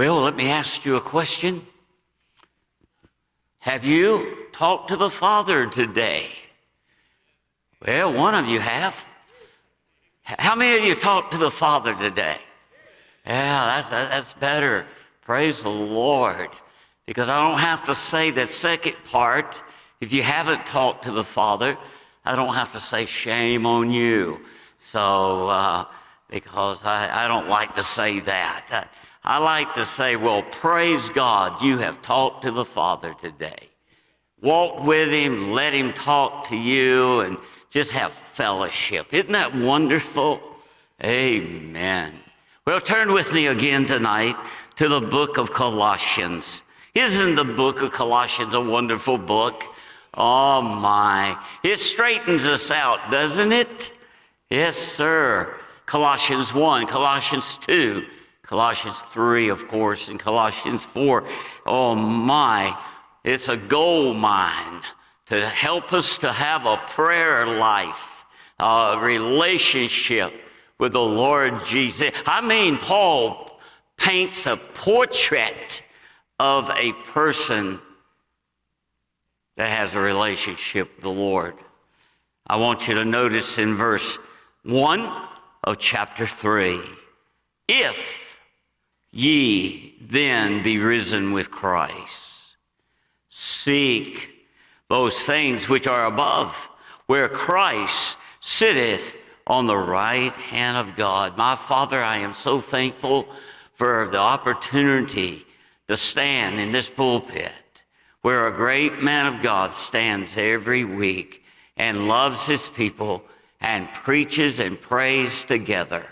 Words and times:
Well, 0.00 0.22
let 0.22 0.34
me 0.34 0.48
ask 0.48 0.86
you 0.86 0.96
a 0.96 1.00
question. 1.02 1.66
Have 3.58 3.84
you 3.84 4.46
talked 4.50 4.88
to 4.88 4.96
the 4.96 5.10
Father 5.10 5.66
today? 5.66 6.30
Well, 7.84 8.14
one 8.14 8.34
of 8.34 8.48
you 8.48 8.60
have. 8.60 9.04
How 10.22 10.54
many 10.54 10.78
of 10.78 10.84
you 10.86 10.94
talked 10.94 11.32
to 11.32 11.36
the 11.36 11.50
Father 11.50 11.94
today? 11.94 12.38
Yeah, 13.26 13.66
that's, 13.66 13.90
that's 13.90 14.32
better. 14.32 14.86
Praise 15.20 15.62
the 15.62 15.68
Lord. 15.68 16.48
Because 17.04 17.28
I 17.28 17.50
don't 17.50 17.60
have 17.60 17.84
to 17.84 17.94
say 17.94 18.30
that 18.30 18.48
second 18.48 18.96
part. 19.04 19.62
If 20.00 20.14
you 20.14 20.22
haven't 20.22 20.64
talked 20.64 21.04
to 21.04 21.10
the 21.10 21.24
Father, 21.24 21.76
I 22.24 22.36
don't 22.36 22.54
have 22.54 22.72
to 22.72 22.80
say 22.80 23.04
shame 23.04 23.66
on 23.66 23.92
you. 23.92 24.38
So, 24.78 25.50
uh, 25.50 25.84
because 26.30 26.86
I, 26.86 27.26
I 27.26 27.28
don't 27.28 27.50
like 27.50 27.74
to 27.74 27.82
say 27.82 28.20
that. 28.20 28.88
I, 29.22 29.38
like 29.38 29.72
to 29.74 29.84
say, 29.84 30.16
well, 30.16 30.42
praise 30.42 31.08
God, 31.10 31.62
you 31.62 31.78
have 31.78 32.00
talked 32.02 32.42
to 32.42 32.50
the 32.50 32.64
Father 32.64 33.14
today. 33.14 33.68
Walk 34.40 34.84
with 34.84 35.10
Him, 35.10 35.52
let 35.52 35.74
Him 35.74 35.92
talk 35.92 36.48
to 36.48 36.56
you, 36.56 37.20
and 37.20 37.36
just 37.68 37.92
have 37.92 38.12
fellowship. 38.12 39.12
Isn't 39.12 39.32
that 39.32 39.54
wonderful? 39.54 40.40
Amen. 41.04 42.20
Well, 42.66 42.80
turn 42.80 43.12
with 43.12 43.32
me 43.32 43.46
again 43.48 43.86
tonight 43.86 44.36
to 44.76 44.88
the 44.88 45.00
book 45.00 45.38
of 45.38 45.50
Colossians. 45.50 46.62
Isn't 46.94 47.34
the 47.34 47.44
book 47.44 47.82
of 47.82 47.92
Colossians 47.92 48.54
a 48.54 48.60
wonderful 48.60 49.18
book? 49.18 49.64
Oh 50.14 50.60
my. 50.60 51.38
It 51.62 51.78
straightens 51.78 52.46
us 52.46 52.70
out, 52.70 53.10
doesn't 53.10 53.52
it? 53.52 53.92
Yes, 54.50 54.76
sir. 54.76 55.56
Colossians 55.86 56.52
1, 56.52 56.86
Colossians 56.86 57.58
2, 57.58 58.04
Colossians 58.50 58.98
3, 58.98 59.50
of 59.50 59.68
course, 59.68 60.08
and 60.08 60.18
Colossians 60.18 60.84
4. 60.84 61.22
Oh 61.66 61.94
my. 61.94 62.76
It's 63.22 63.48
a 63.48 63.56
gold 63.56 64.16
mine 64.16 64.82
to 65.26 65.46
help 65.48 65.92
us 65.92 66.18
to 66.18 66.32
have 66.32 66.66
a 66.66 66.76
prayer 66.88 67.46
life, 67.46 68.24
a 68.58 68.98
relationship 69.00 70.32
with 70.78 70.94
the 70.94 71.00
Lord 71.00 71.64
Jesus. 71.64 72.10
I 72.26 72.40
mean, 72.40 72.76
Paul 72.78 73.60
paints 73.96 74.46
a 74.46 74.56
portrait 74.56 75.80
of 76.40 76.70
a 76.70 76.92
person 77.04 77.80
that 79.58 79.70
has 79.70 79.94
a 79.94 80.00
relationship 80.00 80.96
with 80.96 81.04
the 81.04 81.12
Lord. 81.12 81.54
I 82.48 82.56
want 82.56 82.88
you 82.88 82.96
to 82.96 83.04
notice 83.04 83.58
in 83.58 83.76
verse 83.76 84.18
1 84.64 85.28
of 85.62 85.78
chapter 85.78 86.26
3 86.26 86.80
if 87.68 88.29
ye 89.12 89.94
then 90.00 90.62
be 90.62 90.78
risen 90.78 91.32
with 91.32 91.50
Christ, 91.50 92.56
seek 93.28 94.30
those 94.88 95.20
things 95.20 95.68
which 95.68 95.86
are 95.86 96.06
above, 96.06 96.68
where 97.06 97.28
Christ 97.28 98.16
sitteth 98.40 99.16
on 99.46 99.66
the 99.66 99.76
right 99.76 100.32
hand 100.32 100.76
of 100.76 100.96
God. 100.96 101.36
My 101.36 101.56
Father, 101.56 102.02
I 102.02 102.18
am 102.18 102.34
so 102.34 102.60
thankful 102.60 103.28
for 103.74 104.08
the 104.08 104.18
opportunity 104.18 105.44
to 105.88 105.96
stand 105.96 106.60
in 106.60 106.70
this 106.70 106.90
pulpit 106.90 107.52
where 108.22 108.46
a 108.46 108.52
great 108.52 109.02
man 109.02 109.26
of 109.26 109.42
God 109.42 109.72
stands 109.74 110.36
every 110.36 110.84
week 110.84 111.42
and 111.76 112.06
loves 112.06 112.46
his 112.46 112.68
people 112.68 113.24
and 113.60 113.88
preaches 113.88 114.58
and 114.58 114.80
prays 114.80 115.44
together. 115.44 116.06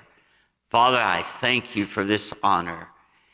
Father, 0.68 1.00
I 1.00 1.22
thank 1.22 1.74
you 1.74 1.86
for 1.86 2.04
this 2.04 2.32
honor. 2.42 2.88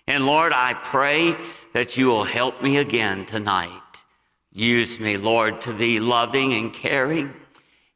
And 0.06 0.24
Lord, 0.24 0.52
I 0.52 0.74
pray 0.74 1.36
that 1.72 1.96
you 1.96 2.06
will 2.06 2.24
help 2.24 2.62
me 2.62 2.76
again 2.76 3.24
tonight. 3.24 4.04
Use 4.52 5.00
me, 5.00 5.16
Lord, 5.16 5.60
to 5.62 5.72
be 5.72 5.98
loving 5.98 6.52
and 6.54 6.72
caring 6.72 7.34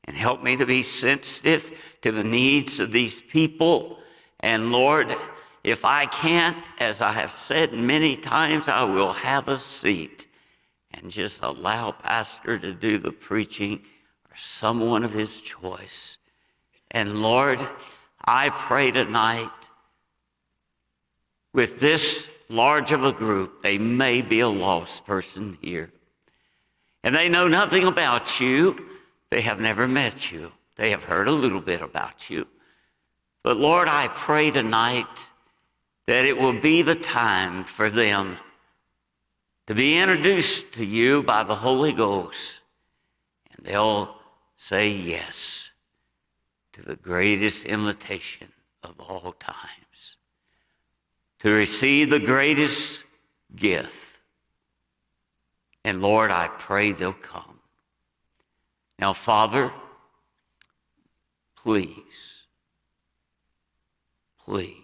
and 0.04 0.16
help 0.16 0.42
me 0.42 0.56
to 0.56 0.66
be 0.66 0.82
sensitive 0.82 1.70
to 2.02 2.10
the 2.10 2.24
needs 2.24 2.80
of 2.80 2.90
these 2.90 3.22
people. 3.22 3.98
And 4.40 4.72
Lord, 4.72 5.14
if 5.62 5.84
I 5.84 6.06
can't, 6.06 6.56
as 6.80 7.00
I 7.00 7.12
have 7.12 7.30
said 7.30 7.72
many 7.72 8.16
times, 8.16 8.68
I 8.68 8.82
will 8.82 9.12
have 9.12 9.46
a 9.46 9.58
seat 9.58 10.26
and 10.94 11.12
just 11.12 11.42
allow 11.42 11.92
Pastor 11.92 12.58
to 12.58 12.72
do 12.72 12.98
the 12.98 13.12
preaching 13.12 13.82
or 14.28 14.34
someone 14.34 15.04
of 15.04 15.12
his 15.12 15.40
choice. 15.40 16.18
And 16.90 17.22
Lord, 17.22 17.60
I 18.30 18.50
pray 18.50 18.90
tonight 18.90 19.50
with 21.54 21.80
this 21.80 22.28
large 22.50 22.92
of 22.92 23.02
a 23.02 23.10
group, 23.10 23.62
they 23.62 23.78
may 23.78 24.20
be 24.20 24.40
a 24.40 24.48
lost 24.48 25.06
person 25.06 25.56
here. 25.62 25.90
And 27.02 27.14
they 27.14 27.30
know 27.30 27.48
nothing 27.48 27.86
about 27.86 28.38
you. 28.38 28.76
They 29.30 29.40
have 29.40 29.60
never 29.60 29.88
met 29.88 30.30
you. 30.30 30.52
They 30.76 30.90
have 30.90 31.04
heard 31.04 31.26
a 31.26 31.32
little 31.32 31.62
bit 31.62 31.80
about 31.80 32.28
you. 32.28 32.46
But 33.42 33.56
Lord, 33.56 33.88
I 33.88 34.08
pray 34.08 34.50
tonight 34.50 35.30
that 36.06 36.26
it 36.26 36.36
will 36.36 36.60
be 36.60 36.82
the 36.82 36.96
time 36.96 37.64
for 37.64 37.88
them 37.88 38.36
to 39.68 39.74
be 39.74 39.98
introduced 39.98 40.72
to 40.72 40.84
you 40.84 41.22
by 41.22 41.44
the 41.44 41.54
Holy 41.54 41.94
Ghost. 41.94 42.60
And 43.56 43.64
they'll 43.64 44.18
say 44.54 44.90
yes 44.90 45.57
to 46.78 46.84
the 46.84 46.96
greatest 46.96 47.64
invitation 47.64 48.48
of 48.82 48.98
all 49.00 49.32
times 49.40 50.16
to 51.40 51.50
receive 51.50 52.10
the 52.10 52.18
greatest 52.18 53.04
gift. 53.54 54.16
And 55.84 56.00
Lord, 56.00 56.30
I 56.30 56.48
pray 56.48 56.92
they'll 56.92 57.12
come. 57.12 57.58
Now, 58.98 59.12
Father, 59.12 59.72
please, 61.56 62.44
please 64.40 64.74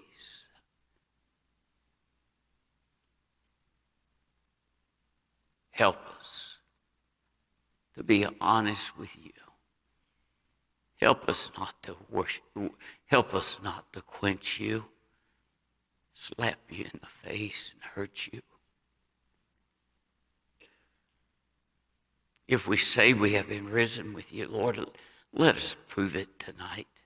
Help 5.75 5.97
us 6.21 6.59
to 7.97 8.05
be 8.05 8.25
honest 8.41 8.97
with 8.97 9.17
you. 9.21 9.44
Help 11.05 11.29
us 11.29 11.51
not 11.59 11.75
to 11.83 11.95
worship, 12.11 12.45
help 13.05 13.35
us 13.35 13.59
not 13.63 13.93
to 13.93 14.01
quench 14.01 14.59
you, 14.59 14.87
slap 16.15 16.59
you 16.71 16.87
in 16.87 16.99
the 16.99 17.29
face 17.29 17.75
and 17.75 17.83
hurt 17.83 18.31
you. 18.33 18.41
If 22.49 22.67
we 22.67 22.79
say 22.79 23.13
we 23.13 23.35
have 23.35 23.51
been 23.51 23.69
risen 23.69 24.15
with 24.15 24.33
you, 24.33 24.49
Lord, 24.49 24.79
let 25.35 25.57
us 25.57 25.77
prove 25.89 26.17
it 26.17 26.39
tonight 26.39 27.03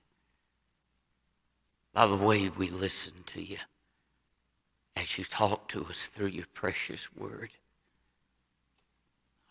by 1.93 2.07
the 2.07 2.15
way 2.15 2.47
we 2.47 2.69
listen 2.69 3.15
to 3.33 3.43
you 3.43 3.57
as 4.95 5.17
you 5.17 5.25
talk 5.25 5.67
to 5.67 5.83
us 5.87 6.05
through 6.05 6.27
your 6.27 6.47
precious 6.53 7.13
word. 7.17 7.49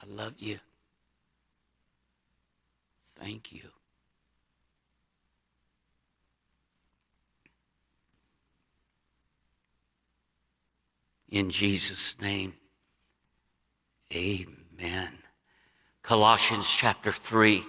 I 0.02 0.06
love 0.06 0.36
you. 0.38 0.58
Thank 3.20 3.52
you. 3.52 3.68
In 11.30 11.50
Jesus' 11.50 12.16
name, 12.20 12.54
amen. 14.14 15.10
Colossians 16.02 16.68
chapter 16.68 17.12
3. 17.12 17.62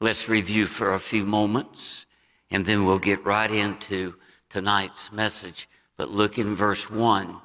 Let's 0.00 0.28
review 0.28 0.66
for 0.66 0.92
a 0.92 1.00
few 1.00 1.24
moments, 1.24 2.04
and 2.50 2.66
then 2.66 2.84
we'll 2.84 2.98
get 2.98 3.24
right 3.24 3.50
into 3.50 4.14
tonight's 4.50 5.12
message. 5.12 5.68
But 5.96 6.10
look 6.10 6.38
in 6.38 6.54
verse 6.54 6.90
1. 6.90 7.36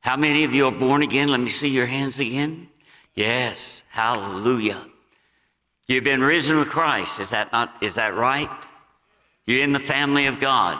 How 0.00 0.16
many 0.16 0.44
of 0.44 0.54
you 0.54 0.66
are 0.66 0.72
born 0.72 1.02
again? 1.02 1.28
Let 1.28 1.40
me 1.40 1.50
see 1.50 1.68
your 1.68 1.86
hands 1.86 2.18
again. 2.18 2.68
Yes, 3.14 3.82
hallelujah. 3.90 4.86
You've 5.86 6.04
been 6.04 6.22
risen 6.22 6.58
with 6.58 6.68
Christ. 6.68 7.20
Is 7.20 7.30
that 7.30 7.52
not 7.52 7.82
is 7.82 7.96
that 7.96 8.14
right? 8.14 8.68
You're 9.44 9.62
in 9.62 9.72
the 9.72 9.80
family 9.80 10.26
of 10.26 10.38
God. 10.38 10.78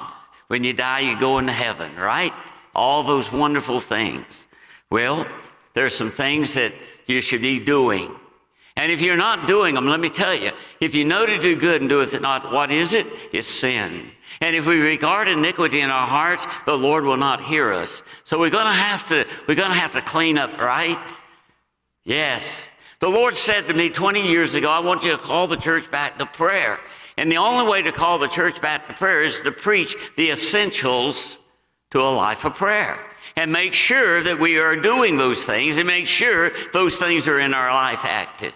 When 0.49 0.65
you 0.65 0.73
die, 0.73 1.01
you 1.01 1.19
go 1.19 1.39
into 1.39 1.53
heaven, 1.53 1.97
right? 1.97 2.33
All 2.79 3.03
those 3.03 3.33
wonderful 3.33 3.81
things. 3.81 4.47
Well, 4.89 5.27
there's 5.75 5.95
some 5.95 6.11
things 6.11 6.55
that 6.55 6.73
you 7.07 7.21
should 7.21 7.43
be 7.43 7.59
doing. 7.59 8.15
And 8.77 8.93
if 8.93 9.01
you're 9.01 9.17
not 9.17 9.49
doing 9.49 9.75
them, 9.75 9.89
let 9.89 9.99
me 9.99 10.09
tell 10.09 10.33
you, 10.33 10.53
if 10.81 10.95
you 10.95 11.05
know 11.05 11.27
to 11.27 11.39
do 11.41 11.57
good 11.57 11.81
and 11.81 11.91
doeth 11.91 12.15
it 12.15 12.23
not, 12.23 12.53
what 12.53 12.71
is 12.71 12.95
it? 12.95 13.09
It's 13.33 13.49
sin. 13.49 14.13
And 14.41 14.55
if 14.55 14.69
we 14.69 14.77
regard 14.77 15.27
iniquity 15.27 15.81
in 15.81 15.91
our 15.91 16.07
hearts, 16.07 16.47
the 16.67 16.79
Lord 16.79 17.05
will 17.05 17.17
not 17.17 17.43
hear 17.43 17.73
us. 17.73 18.03
So 18.23 18.39
we're 18.39 18.51
gonna 18.51 18.73
have 18.73 19.05
to, 19.07 19.27
we're 19.49 19.57
gonna 19.57 19.75
have 19.75 19.93
to 19.95 20.03
clean 20.03 20.39
up, 20.39 20.57
right? 20.59 21.11
Yes. 22.05 22.71
The 23.01 23.09
Lord 23.09 23.37
said 23.37 23.67
to 23.67 23.75
me 23.75 23.91
20 23.91 24.29
years 24.29 24.55
ago, 24.55 24.71
I 24.71 24.79
want 24.79 25.03
you 25.03 25.11
to 25.11 25.19
call 25.19 25.49
the 25.49 25.57
church 25.57 25.91
back 25.91 26.19
to 26.21 26.27
prayer. 26.27 26.79
And 27.17 27.33
the 27.33 27.39
only 27.39 27.69
way 27.69 27.83
to 27.83 27.91
call 27.91 28.19
the 28.19 28.29
church 28.29 28.63
back 28.63 28.87
to 28.87 28.95
prayer 28.95 29.23
is 29.23 29.41
to 29.43 29.51
preach 29.51 29.97
the 30.17 30.31
essentials 30.31 31.41
to 31.91 32.01
a 32.01 32.11
life 32.11 32.45
of 32.45 32.55
prayer 32.55 33.03
and 33.37 33.53
make 33.53 33.73
sure 33.73 34.23
that 34.23 34.39
we 34.39 34.59
are 34.59 34.77
doing 34.77 35.17
those 35.17 35.45
things 35.45 35.77
and 35.77 35.87
make 35.87 36.07
sure 36.07 36.51
those 36.73 36.97
things 36.97 37.29
are 37.29 37.39
in 37.39 37.55
our 37.55 37.71
life 37.71 38.05
active. 38.05 38.55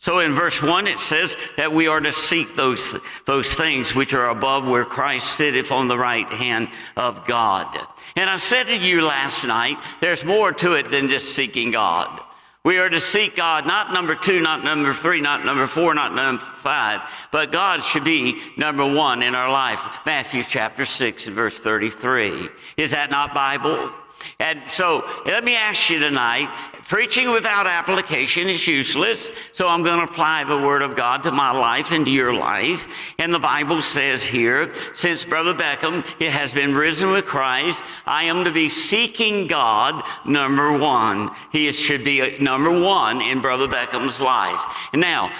So 0.00 0.20
in 0.20 0.32
verse 0.32 0.62
1, 0.62 0.86
it 0.86 1.00
says 1.00 1.36
that 1.56 1.72
we 1.72 1.88
are 1.88 2.00
to 2.00 2.12
seek 2.12 2.54
those, 2.54 2.96
those 3.26 3.52
things 3.52 3.94
which 3.96 4.14
are 4.14 4.30
above 4.30 4.68
where 4.68 4.84
Christ 4.84 5.36
sitteth 5.36 5.72
on 5.72 5.88
the 5.88 5.98
right 5.98 6.28
hand 6.28 6.68
of 6.96 7.26
God. 7.26 7.76
And 8.14 8.30
I 8.30 8.36
said 8.36 8.64
to 8.64 8.76
you 8.76 9.04
last 9.04 9.44
night, 9.44 9.76
there's 10.00 10.24
more 10.24 10.52
to 10.52 10.74
it 10.74 10.90
than 10.90 11.08
just 11.08 11.34
seeking 11.34 11.72
God. 11.72 12.20
We 12.64 12.78
are 12.78 12.88
to 12.88 13.00
seek 13.00 13.36
God, 13.36 13.66
not 13.66 13.92
number 13.92 14.14
two, 14.14 14.40
not 14.40 14.64
number 14.64 14.92
three, 14.92 15.20
not 15.20 15.44
number 15.44 15.66
four, 15.66 15.94
not 15.94 16.14
number 16.14 16.42
five, 16.42 17.00
but 17.30 17.52
God 17.52 17.82
should 17.82 18.04
be 18.04 18.40
number 18.56 18.84
one 18.84 19.22
in 19.22 19.34
our 19.34 19.50
life. 19.50 19.80
Matthew 20.04 20.42
chapter 20.42 20.84
6 20.84 21.28
and 21.28 21.36
verse 21.36 21.56
33. 21.56 22.48
Is 22.76 22.90
that 22.90 23.10
not 23.10 23.34
Bible? 23.34 23.92
And 24.40 24.68
so 24.68 25.08
let 25.26 25.44
me 25.44 25.54
ask 25.54 25.90
you 25.90 25.98
tonight 25.98 26.48
preaching 26.88 27.30
without 27.30 27.66
application 27.66 28.48
is 28.48 28.66
useless. 28.66 29.30
So 29.52 29.68
I'm 29.68 29.82
going 29.82 30.04
to 30.04 30.10
apply 30.10 30.44
the 30.44 30.58
Word 30.58 30.82
of 30.82 30.96
God 30.96 31.22
to 31.24 31.32
my 31.32 31.50
life 31.50 31.92
and 31.92 32.04
to 32.06 32.10
your 32.10 32.32
life. 32.32 32.88
And 33.18 33.32
the 33.32 33.38
Bible 33.38 33.82
says 33.82 34.24
here, 34.24 34.72
since 34.94 35.24
Brother 35.24 35.54
Beckham 35.54 36.04
it 36.20 36.30
has 36.30 36.52
been 36.52 36.74
risen 36.74 37.10
with 37.10 37.26
Christ, 37.26 37.84
I 38.06 38.24
am 38.24 38.44
to 38.44 38.50
be 38.50 38.68
seeking 38.68 39.46
God, 39.46 40.02
number 40.24 40.76
one. 40.76 41.30
He 41.52 41.70
should 41.72 42.04
be 42.04 42.22
uh, 42.22 42.42
number 42.42 42.70
one 42.70 43.20
in 43.20 43.40
Brother 43.40 43.68
Beckham's 43.68 44.20
life. 44.20 44.60
Now, 44.94 45.30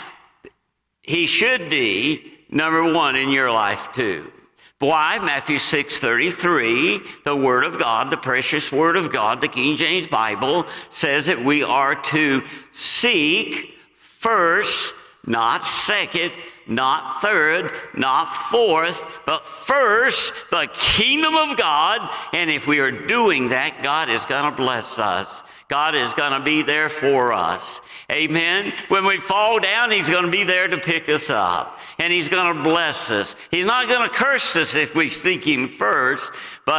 he 1.02 1.26
should 1.26 1.70
be 1.70 2.38
number 2.50 2.92
one 2.92 3.16
in 3.16 3.30
your 3.30 3.50
life 3.50 3.88
too. 3.92 4.30
Why? 4.80 5.18
Matthew 5.18 5.58
6 5.58 5.98
33, 5.98 7.00
the 7.24 7.34
Word 7.34 7.64
of 7.64 7.80
God, 7.80 8.10
the 8.10 8.16
precious 8.16 8.70
Word 8.70 8.96
of 8.96 9.10
God, 9.10 9.40
the 9.40 9.48
King 9.48 9.76
James 9.76 10.06
Bible 10.06 10.66
says 10.88 11.26
that 11.26 11.44
we 11.44 11.64
are 11.64 12.00
to 12.02 12.44
seek 12.70 13.74
first, 13.96 14.94
not 15.26 15.64
second, 15.64 16.32
not 16.68 17.22
third, 17.22 17.72
not 17.94 18.26
fourth, 18.26 19.04
but 19.24 19.44
first 19.44 20.32
the 20.50 20.68
kingdom 20.72 21.34
of 21.34 21.56
God. 21.56 22.08
And 22.32 22.50
if 22.50 22.66
we 22.66 22.80
are 22.80 22.90
doing 22.90 23.48
that, 23.48 23.82
God 23.82 24.10
is 24.10 24.26
going 24.26 24.50
to 24.50 24.56
bless 24.56 24.98
us. 24.98 25.42
God 25.68 25.94
is 25.94 26.14
going 26.14 26.32
to 26.32 26.44
be 26.44 26.62
there 26.62 26.88
for 26.88 27.32
us. 27.32 27.80
Amen. 28.10 28.72
When 28.88 29.04
we 29.04 29.18
fall 29.18 29.60
down, 29.60 29.90
He's 29.90 30.08
going 30.08 30.24
to 30.24 30.30
be 30.30 30.44
there 30.44 30.66
to 30.66 30.78
pick 30.78 31.08
us 31.08 31.28
up 31.28 31.78
and 31.98 32.12
He's 32.12 32.28
going 32.28 32.56
to 32.56 32.62
bless 32.62 33.10
us. 33.10 33.36
He's 33.50 33.66
not 33.66 33.88
going 33.88 34.08
to 34.08 34.14
curse 34.14 34.56
us 34.56 34.74
if 34.74 34.94
we 34.94 35.10
seek 35.10 35.46
Him 35.46 35.68
first, 35.68 36.32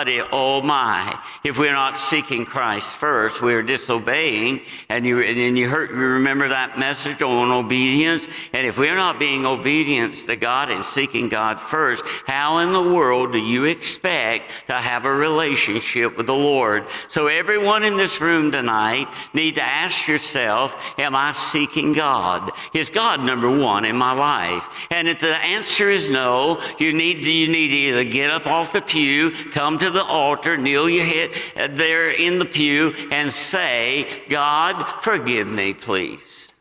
it, 0.07 0.23
oh 0.31 0.61
my, 0.61 1.19
if 1.43 1.57
we're 1.57 1.73
not 1.73 1.97
seeking 1.97 2.45
Christ 2.45 2.93
first, 2.93 3.41
we're 3.41 3.63
disobeying. 3.63 4.61
And 4.87 5.03
you, 5.03 5.21
and 5.21 5.57
you, 5.57 5.67
heard, 5.67 5.89
you 5.89 5.95
remember 5.95 6.47
that 6.49 6.77
message 6.77 7.23
on 7.23 7.51
obedience? 7.51 8.27
And 8.53 8.67
if 8.67 8.77
we're 8.77 8.95
not 8.95 9.19
being 9.19 9.47
obedient 9.47 10.13
to 10.27 10.35
God 10.35 10.69
and 10.69 10.85
seeking 10.85 11.27
God 11.27 11.59
first, 11.59 12.03
how 12.27 12.59
in 12.59 12.71
the 12.71 12.93
world 12.95 13.31
do 13.31 13.39
you 13.39 13.65
expect 13.65 14.51
to 14.67 14.73
have 14.73 15.05
a 15.05 15.11
relationship 15.11 16.15
with 16.15 16.27
the 16.27 16.35
Lord? 16.35 16.85
So 17.07 17.25
everyone 17.25 17.83
in 17.83 17.97
this 17.97 18.21
room 18.21 18.51
tonight 18.51 19.07
need 19.33 19.55
to 19.55 19.63
ask 19.63 20.07
yourself, 20.07 20.99
am 20.99 21.15
I 21.15 21.31
seeking 21.31 21.93
God? 21.93 22.51
Is 22.75 22.91
God 22.91 23.23
number 23.23 23.49
one 23.49 23.85
in 23.85 23.95
my 23.95 24.13
life? 24.13 24.87
And 24.91 25.07
if 25.07 25.17
the 25.17 25.35
answer 25.37 25.89
is 25.89 26.11
no, 26.11 26.61
you 26.77 26.93
need, 26.93 27.25
you 27.25 27.47
need 27.47 27.69
to 27.69 27.75
either 27.75 28.03
get 28.03 28.29
up 28.29 28.45
off 28.45 28.71
the 28.71 28.81
pew, 28.83 29.31
come 29.51 29.78
to 29.79 29.89
the 29.89 30.03
altar, 30.03 30.57
kneel 30.57 30.89
your 30.89 31.05
head 31.05 31.75
there 31.75 32.11
in 32.11 32.39
the 32.39 32.45
pew, 32.45 32.93
and 33.11 33.31
say, 33.31 34.23
God, 34.29 35.01
forgive 35.01 35.47
me, 35.47 35.73
please. 35.73 36.51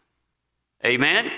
Amen? 0.84 1.30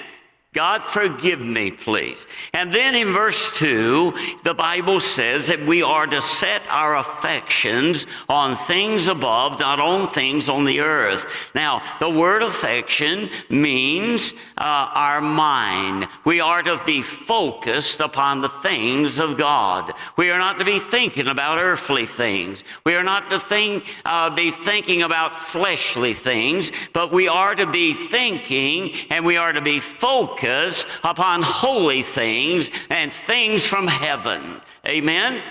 God, 0.53 0.83
forgive 0.83 1.39
me, 1.39 1.71
please. 1.71 2.27
And 2.53 2.73
then 2.73 2.97
in 2.97 3.13
verse 3.13 3.57
2, 3.57 4.41
the 4.43 4.53
Bible 4.53 4.99
says 4.99 5.47
that 5.47 5.65
we 5.65 5.81
are 5.81 6.09
to 6.09 6.21
set 6.21 6.67
our 6.69 6.97
affections 6.97 8.09
on 8.29 8.57
things 8.57 9.07
above, 9.07 9.61
not 9.61 9.79
on 9.79 10.09
things 10.09 10.49
on 10.49 10.65
the 10.65 10.81
earth. 10.81 11.53
Now, 11.55 11.83
the 12.01 12.11
word 12.11 12.43
affection 12.43 13.31
means 13.49 14.35
uh, 14.59 14.91
our 14.93 15.21
mind. 15.21 16.09
We 16.25 16.41
are 16.41 16.65
to 16.65 16.83
be 16.85 17.03
focused 17.03 18.01
upon 18.01 18.41
the 18.41 18.49
things 18.49 19.21
of 19.21 19.39
God. 19.39 19.93
We 20.17 20.33
are 20.33 20.39
not 20.41 20.59
to 20.59 20.65
be 20.65 20.81
thinking 20.81 21.29
about 21.29 21.59
earthly 21.59 22.07
things. 22.07 22.65
We 22.85 22.97
are 22.97 23.05
not 23.05 23.31
to 23.31 23.39
think, 23.39 23.85
uh, 24.05 24.31
be 24.31 24.51
thinking 24.51 25.03
about 25.03 25.39
fleshly 25.39 26.13
things, 26.13 26.73
but 26.93 27.13
we 27.13 27.29
are 27.29 27.55
to 27.55 27.71
be 27.71 27.95
thinking 27.95 28.97
and 29.11 29.25
we 29.25 29.37
are 29.37 29.53
to 29.53 29.63
be 29.63 29.79
focused 29.79 30.40
focus 30.41 30.87
upon 31.05 31.43
holy 31.43 32.03
things 32.03 32.71
and 32.89 33.13
things 33.13 33.67
from 33.67 33.87
heaven. 33.87 34.61
Amen? 34.87 35.43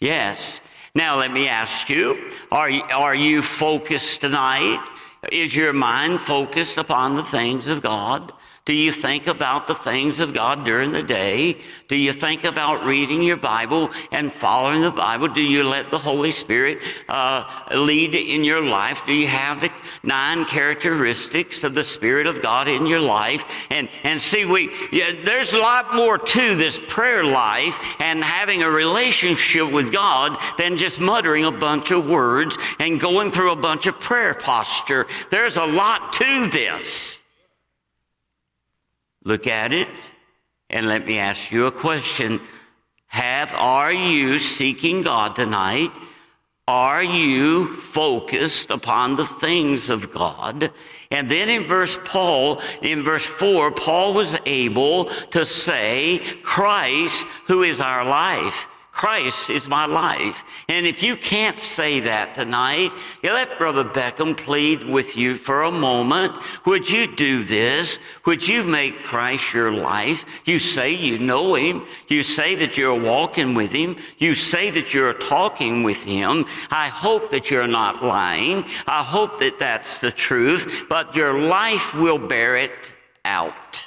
Yes. 0.00 0.60
Now, 0.94 1.18
let 1.18 1.32
me 1.32 1.48
ask 1.48 1.88
you 1.88 2.32
are, 2.50 2.70
are 2.92 3.14
you 3.14 3.42
focused 3.42 4.22
tonight? 4.22 4.82
Is 5.30 5.54
your 5.54 5.72
mind 5.72 6.20
focused 6.20 6.78
upon 6.78 7.16
the 7.16 7.22
things 7.22 7.68
of 7.68 7.82
God? 7.82 8.32
Do 8.66 8.74
you 8.74 8.90
think 8.90 9.28
about 9.28 9.68
the 9.68 9.76
things 9.76 10.18
of 10.18 10.34
God 10.34 10.64
during 10.64 10.90
the 10.90 11.02
day? 11.02 11.56
Do 11.86 11.94
you 11.94 12.12
think 12.12 12.42
about 12.42 12.84
reading 12.84 13.22
your 13.22 13.36
Bible 13.36 13.90
and 14.10 14.32
following 14.32 14.82
the 14.82 14.90
Bible? 14.90 15.28
Do 15.28 15.40
you 15.40 15.62
let 15.62 15.92
the 15.92 15.98
Holy 15.98 16.32
Spirit 16.32 16.82
uh, 17.08 17.44
lead 17.72 18.16
in 18.16 18.42
your 18.42 18.60
life? 18.60 19.04
Do 19.06 19.12
you 19.12 19.28
have 19.28 19.60
the 19.60 19.70
nine 20.02 20.44
characteristics 20.46 21.62
of 21.62 21.74
the 21.74 21.84
Spirit 21.84 22.26
of 22.26 22.42
God 22.42 22.66
in 22.66 22.86
your 22.86 22.98
life? 22.98 23.44
And 23.70 23.88
and 24.02 24.20
see, 24.20 24.44
we 24.44 24.72
yeah, 24.90 25.12
there's 25.24 25.54
a 25.54 25.58
lot 25.58 25.94
more 25.94 26.18
to 26.18 26.56
this 26.56 26.80
prayer 26.88 27.22
life 27.22 27.78
and 28.00 28.24
having 28.24 28.64
a 28.64 28.70
relationship 28.70 29.70
with 29.70 29.92
God 29.92 30.36
than 30.58 30.76
just 30.76 30.98
muttering 30.98 31.44
a 31.44 31.52
bunch 31.52 31.92
of 31.92 32.08
words 32.08 32.58
and 32.80 32.98
going 32.98 33.30
through 33.30 33.52
a 33.52 33.56
bunch 33.56 33.86
of 33.86 34.00
prayer 34.00 34.34
posture. 34.34 35.06
There's 35.30 35.56
a 35.56 35.64
lot 35.64 36.14
to 36.14 36.48
this. 36.48 37.22
Look 39.26 39.48
at 39.48 39.72
it 39.72 39.90
and 40.70 40.86
let 40.86 41.04
me 41.04 41.18
ask 41.18 41.50
you 41.50 41.66
a 41.66 41.72
question. 41.72 42.40
Have, 43.08 43.52
are 43.54 43.92
you 43.92 44.38
seeking 44.38 45.02
God 45.02 45.34
tonight? 45.34 45.90
Are 46.68 47.02
you 47.02 47.74
focused 47.74 48.70
upon 48.70 49.16
the 49.16 49.26
things 49.26 49.90
of 49.90 50.12
God? 50.12 50.70
And 51.10 51.28
then 51.28 51.48
in 51.48 51.64
verse 51.64 51.98
Paul, 52.04 52.62
in 52.82 53.02
verse 53.02 53.26
4, 53.26 53.72
Paul 53.72 54.14
was 54.14 54.38
able 54.46 55.06
to 55.32 55.44
say, 55.44 56.18
Christ, 56.44 57.26
who 57.48 57.64
is 57.64 57.80
our 57.80 58.04
life. 58.04 58.68
Christ 58.96 59.50
is 59.50 59.68
my 59.68 59.84
life. 59.84 60.42
And 60.70 60.86
if 60.86 61.02
you 61.02 61.18
can't 61.18 61.60
say 61.60 62.00
that 62.00 62.32
tonight, 62.32 62.92
you 63.22 63.30
let 63.30 63.58
Brother 63.58 63.84
Beckham 63.84 64.34
plead 64.34 64.84
with 64.84 65.18
you 65.18 65.34
for 65.34 65.64
a 65.64 65.70
moment. 65.70 66.32
Would 66.64 66.88
you 66.88 67.14
do 67.14 67.44
this? 67.44 67.98
Would 68.24 68.48
you 68.48 68.64
make 68.64 69.02
Christ 69.02 69.52
your 69.52 69.70
life? 69.70 70.24
You 70.46 70.58
say 70.58 70.92
you 70.92 71.18
know 71.18 71.56
him. 71.56 71.84
You 72.08 72.22
say 72.22 72.54
that 72.54 72.78
you're 72.78 72.98
walking 72.98 73.54
with 73.54 73.70
him. 73.70 73.96
You 74.16 74.32
say 74.32 74.70
that 74.70 74.94
you're 74.94 75.12
talking 75.12 75.82
with 75.82 76.02
him. 76.02 76.46
I 76.70 76.88
hope 76.88 77.30
that 77.32 77.50
you're 77.50 77.66
not 77.66 78.02
lying. 78.02 78.64
I 78.86 79.02
hope 79.02 79.38
that 79.40 79.58
that's 79.58 79.98
the 79.98 80.10
truth, 80.10 80.86
but 80.88 81.14
your 81.14 81.38
life 81.38 81.94
will 81.94 82.18
bear 82.18 82.56
it 82.56 82.72
out. 83.26 83.85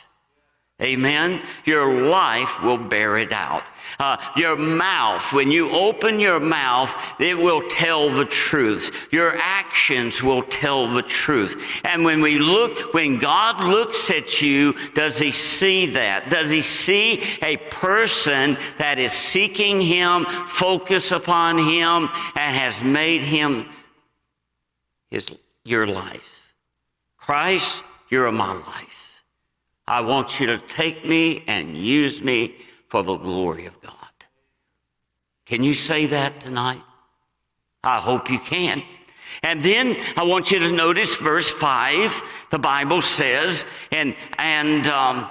Amen. 0.81 1.41
Your 1.65 2.07
life 2.07 2.63
will 2.63 2.77
bear 2.77 3.17
it 3.17 3.33
out. 3.33 3.63
Uh, 4.00 4.15
your 4.38 4.55
mouth, 4.55 5.33
when 5.33 5.51
you 5.51 5.69
open 5.71 6.21
your 6.21 6.39
mouth, 6.39 6.95
it 7.19 7.38
will 7.38 7.67
tell 7.69 8.09
the 8.09 8.24
truth. 8.24 9.09
Your 9.12 9.36
actions 9.38 10.24
will 10.24 10.41
tell 10.43 10.88
the 10.88 11.01
truth. 11.01 11.81
And 11.83 12.05
when 12.05 12.21
we 12.21 12.39
look, 12.39 12.93
when 12.93 13.17
God 13.17 13.62
looks 13.62 14.09
at 14.09 14.41
you, 14.41 14.74
does 14.93 15.19
he 15.19 15.33
see 15.33 15.86
that? 15.88 16.29
Does 16.29 16.50
he 16.50 16.62
see 16.62 17.24
a 17.41 17.57
person 17.71 18.57
that 18.77 19.00
is 19.00 19.12
seeking 19.12 19.81
him, 19.81 20.24
focus 20.48 21.12
upon 21.12 21.57
him, 21.57 22.07
and 22.36 22.55
has 22.55 22.81
made 22.81 23.21
him 23.21 23.65
his, 25.12 25.29
your 25.65 25.86
life? 25.86 26.53
Christ, 27.17 27.83
you're 28.09 28.31
my 28.31 28.53
life. 28.53 28.88
I 29.89 30.01
want 30.01 30.39
you 30.39 30.46
to 30.46 30.60
take 30.60 31.03
me 31.03 31.43
and 31.48 31.75
use 31.75 32.22
me 32.22 32.55
for 32.89 33.01
the 33.01 33.17
glory 33.17 33.65
of 33.65 33.81
God. 33.81 33.96
Can 35.48 35.63
you 35.63 35.74
say 35.74 36.05
that 36.05 36.39
tonight? 36.39 36.84
I 37.84 37.98
hope 37.98 38.29
you 38.29 38.38
can. 38.38 38.84
And 39.41 39.63
then 39.63 39.98
I 40.15 40.24
want 40.25 40.51
you 40.51 40.60
to 40.60 40.72
notice 40.72 41.15
verse 41.15 41.50
5. 41.50 42.48
The 42.51 42.60
Bible 42.60 43.01
says, 43.01 43.65
and, 43.91 44.15
and 44.38 44.86
um, 44.86 45.27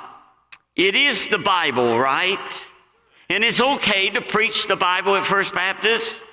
it 0.75 0.97
is 0.97 1.29
the 1.29 1.39
Bible, 1.39 1.97
right? 1.97 2.67
And 3.31 3.45
it's 3.45 3.61
okay 3.61 4.11
to 4.11 4.21
preach 4.21 4.67
the 4.67 4.77
Bible 4.77 5.15
at 5.15 5.25
First 5.25 5.55
Baptist. 5.55 6.25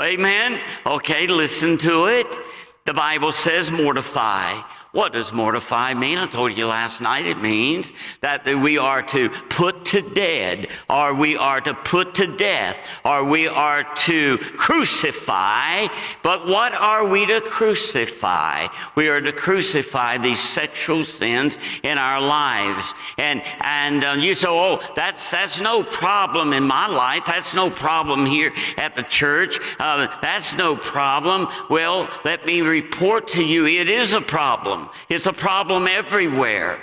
Amen? 0.00 0.58
Okay, 0.86 1.26
listen 1.26 1.76
to 1.78 2.06
it. 2.06 2.40
The 2.86 2.94
Bible 2.94 3.32
says 3.32 3.70
mortify. 3.70 4.62
What 4.94 5.12
does 5.12 5.32
mortify 5.32 5.92
mean? 5.94 6.18
I 6.18 6.26
told 6.28 6.56
you 6.56 6.68
last 6.68 7.00
night 7.00 7.26
it 7.26 7.38
means 7.38 7.92
that 8.20 8.46
we 8.46 8.78
are 8.78 9.02
to 9.02 9.28
put 9.28 9.84
to 9.86 10.00
dead, 10.00 10.68
or 10.88 11.12
we 11.12 11.36
are 11.36 11.60
to 11.62 11.74
put 11.74 12.14
to 12.14 12.28
death, 12.36 12.86
or 13.04 13.24
we 13.24 13.48
are 13.48 13.82
to 13.82 14.38
crucify. 14.38 15.88
But 16.22 16.46
what 16.46 16.74
are 16.74 17.08
we 17.08 17.26
to 17.26 17.40
crucify? 17.40 18.68
We 18.94 19.08
are 19.08 19.20
to 19.20 19.32
crucify 19.32 20.18
these 20.18 20.38
sexual 20.38 21.02
sins 21.02 21.58
in 21.82 21.98
our 21.98 22.20
lives. 22.20 22.94
And, 23.18 23.42
and 23.62 24.04
uh, 24.04 24.12
you 24.12 24.36
say, 24.36 24.46
oh, 24.48 24.80
that's, 24.94 25.28
that's 25.28 25.60
no 25.60 25.82
problem 25.82 26.52
in 26.52 26.62
my 26.62 26.86
life. 26.86 27.24
That's 27.26 27.52
no 27.52 27.68
problem 27.68 28.26
here 28.26 28.52
at 28.76 28.94
the 28.94 29.02
church. 29.02 29.58
Uh, 29.80 30.06
that's 30.22 30.54
no 30.54 30.76
problem. 30.76 31.48
Well, 31.68 32.08
let 32.24 32.46
me 32.46 32.60
report 32.60 33.26
to 33.30 33.44
you 33.44 33.66
it 33.66 33.88
is 33.88 34.12
a 34.12 34.20
problem. 34.20 34.83
It's 35.08 35.26
a 35.26 35.32
problem 35.32 35.86
everywhere. 35.86 36.78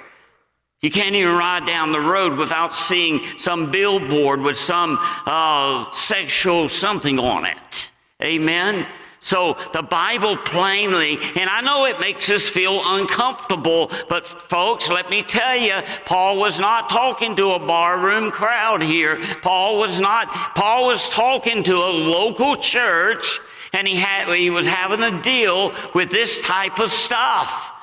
You 0.81 0.89
can't 0.89 1.13
even 1.15 1.35
ride 1.35 1.67
down 1.67 1.91
the 1.91 1.99
road 1.99 2.37
without 2.37 2.73
seeing 2.73 3.23
some 3.37 3.69
billboard 3.69 4.41
with 4.41 4.57
some 4.57 4.97
uh, 4.99 5.89
sexual 5.91 6.69
something 6.69 7.19
on 7.19 7.45
it. 7.45 7.91
Amen? 8.23 8.87
So 9.19 9.55
the 9.71 9.83
Bible 9.83 10.35
plainly, 10.35 11.19
and 11.35 11.47
I 11.47 11.61
know 11.61 11.85
it 11.85 11.99
makes 11.99 12.31
us 12.31 12.49
feel 12.49 12.81
uncomfortable, 12.83 13.91
but 14.09 14.25
folks, 14.25 14.89
let 14.89 15.11
me 15.11 15.21
tell 15.21 15.55
you, 15.55 15.79
Paul 16.05 16.39
was 16.39 16.59
not 16.59 16.89
talking 16.89 17.35
to 17.35 17.51
a 17.51 17.59
barroom 17.67 18.31
crowd 18.31 18.81
here. 18.81 19.21
Paul 19.43 19.77
was 19.77 19.99
not, 19.99 20.29
Paul 20.55 20.87
was 20.87 21.07
talking 21.09 21.61
to 21.65 21.73
a 21.73 21.93
local 21.93 22.55
church, 22.55 23.39
and 23.73 23.87
he 23.87 23.95
had 23.95 24.27
he 24.35 24.49
was 24.49 24.65
having 24.65 25.03
a 25.03 25.21
deal 25.21 25.71
with 25.93 26.09
this 26.09 26.41
type 26.41 26.79
of 26.79 26.91
stuff. 26.91 27.73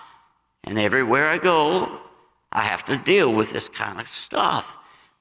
And 0.68 0.78
everywhere 0.78 1.26
I 1.26 1.38
go, 1.38 1.98
I 2.52 2.60
have 2.60 2.84
to 2.84 2.98
deal 2.98 3.32
with 3.32 3.52
this 3.52 3.70
kind 3.70 3.98
of 3.98 4.08
stuff. 4.08 4.76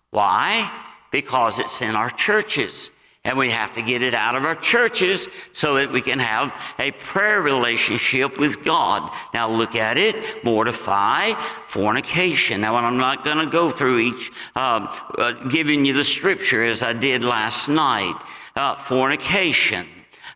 Why? 0.09 0.69
Because 1.09 1.59
it's 1.59 1.81
in 1.81 1.95
our 1.95 2.09
churches. 2.09 2.91
And 3.23 3.37
we 3.37 3.49
have 3.51 3.71
to 3.75 3.81
get 3.81 4.01
it 4.01 4.13
out 4.13 4.35
of 4.35 4.43
our 4.43 4.55
churches 4.55 5.29
so 5.53 5.75
that 5.75 5.89
we 5.89 6.01
can 6.01 6.19
have 6.19 6.53
a 6.79 6.91
prayer 6.91 7.41
relationship 7.41 8.37
with 8.37 8.61
God. 8.65 9.09
Now 9.33 9.49
look 9.49 9.73
at 9.75 9.97
it. 9.97 10.43
Mortify, 10.43 11.31
fornication. 11.63 12.59
Now 12.59 12.75
I'm 12.75 12.97
not 12.97 13.23
going 13.23 13.37
to 13.37 13.49
go 13.49 13.69
through 13.69 13.99
each, 13.99 14.31
uh, 14.53 14.93
uh, 15.17 15.31
giving 15.47 15.85
you 15.85 15.93
the 15.93 16.03
scripture 16.03 16.63
as 16.65 16.83
I 16.83 16.91
did 16.91 17.23
last 17.23 17.69
night. 17.69 18.21
Uh, 18.53 18.75
fornication. 18.75 19.87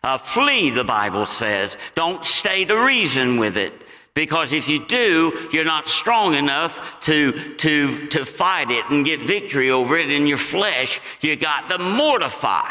Uh, 0.02 0.16
flee, 0.16 0.70
the 0.70 0.84
Bible 0.84 1.26
says. 1.26 1.76
Don't 1.94 2.24
stay 2.24 2.64
to 2.64 2.82
reason 2.82 3.36
with 3.36 3.58
it. 3.58 3.74
Because 4.14 4.52
if 4.52 4.68
you 4.68 4.84
do, 4.86 5.48
you're 5.52 5.64
not 5.64 5.88
strong 5.88 6.34
enough 6.34 7.00
to, 7.02 7.32
to, 7.56 8.06
to 8.08 8.24
fight 8.24 8.70
it 8.70 8.84
and 8.90 9.04
get 9.04 9.20
victory 9.20 9.70
over 9.70 9.96
it 9.96 10.10
in 10.10 10.26
your 10.26 10.38
flesh. 10.38 11.00
You 11.22 11.34
got 11.36 11.68
to 11.70 11.78
mortify. 11.78 12.68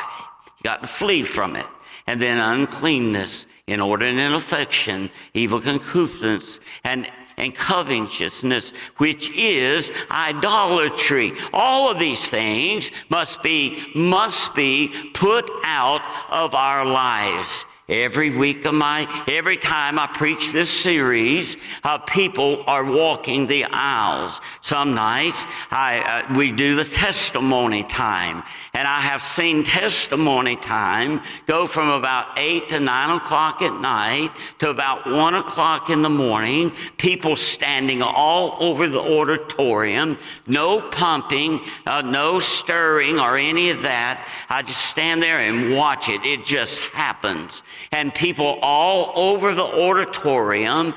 You 0.58 0.64
got 0.64 0.82
to 0.82 0.88
flee 0.88 1.24
from 1.24 1.56
it. 1.56 1.66
And 2.06 2.22
then 2.22 2.38
uncleanness, 2.38 3.48
inordinate 3.66 4.34
affection, 4.34 5.10
evil 5.34 5.60
concupiscence, 5.60 6.60
and 6.84 7.10
and 7.38 7.56
covetousness, 7.56 8.72
which 8.98 9.32
is 9.32 9.92
idolatry. 10.12 11.34
All 11.54 11.90
of 11.90 11.98
these 11.98 12.26
things 12.26 12.92
must 13.10 13.42
be, 13.42 13.84
must 13.96 14.54
be 14.54 14.94
put 15.14 15.50
out 15.64 16.02
of 16.30 16.54
our 16.54 16.86
lives. 16.86 17.66
Every 17.90 18.30
week 18.30 18.64
of 18.66 18.74
my, 18.74 19.06
every 19.28 19.58
time 19.58 20.00
I 20.00 20.08
preach 20.08 20.54
this 20.54 20.70
series, 20.70 21.58
uh, 21.84 21.98
people 21.98 22.64
are 22.66 22.86
walking 22.86 23.48
the 23.48 23.66
aisles. 23.66 24.40
Some 24.62 24.96
nights 24.96 25.46
I, 25.72 26.26
uh, 26.30 26.34
we 26.38 26.54
do 26.54 26.76
the 26.78 26.86
testimony 26.86 27.84
time, 27.84 28.44
and 28.74 28.88
I 28.88 29.02
have 29.02 29.22
seen 29.24 29.64
testimony 29.64 30.56
time 30.56 31.22
go 31.48 31.68
from 31.68 31.90
about 31.90 32.28
eight 32.38 32.70
to 32.70 32.80
nine 32.80 33.18
o'clock 33.18 33.62
at 33.62 33.82
night 33.82 34.30
to 34.60 34.70
about 34.70 35.06
one 35.06 35.36
o'clock 35.36 35.90
in 35.90 36.02
the 36.02 36.10
morning. 36.10 36.72
People 36.98 37.36
standing 37.36 38.02
all 38.02 38.56
over 38.62 38.88
the 38.88 39.02
auditorium, 39.02 40.18
no 40.48 40.82
pumping, 40.92 41.60
uh, 41.88 42.02
no 42.02 42.40
stirring 42.40 43.20
or 43.20 43.36
any 43.36 43.72
of 43.72 43.82
that. 43.82 44.30
I 44.50 44.62
just 44.62 44.86
stand 44.86 45.22
there 45.22 45.40
and 45.40 45.76
watch 45.76 46.08
it. 46.08 46.24
It 46.24 46.46
just 46.46 46.84
happens 46.84 47.64
and 47.92 48.14
people 48.14 48.60
all 48.62 49.12
over 49.16 49.54
the 49.54 49.64
auditorium 49.64 50.94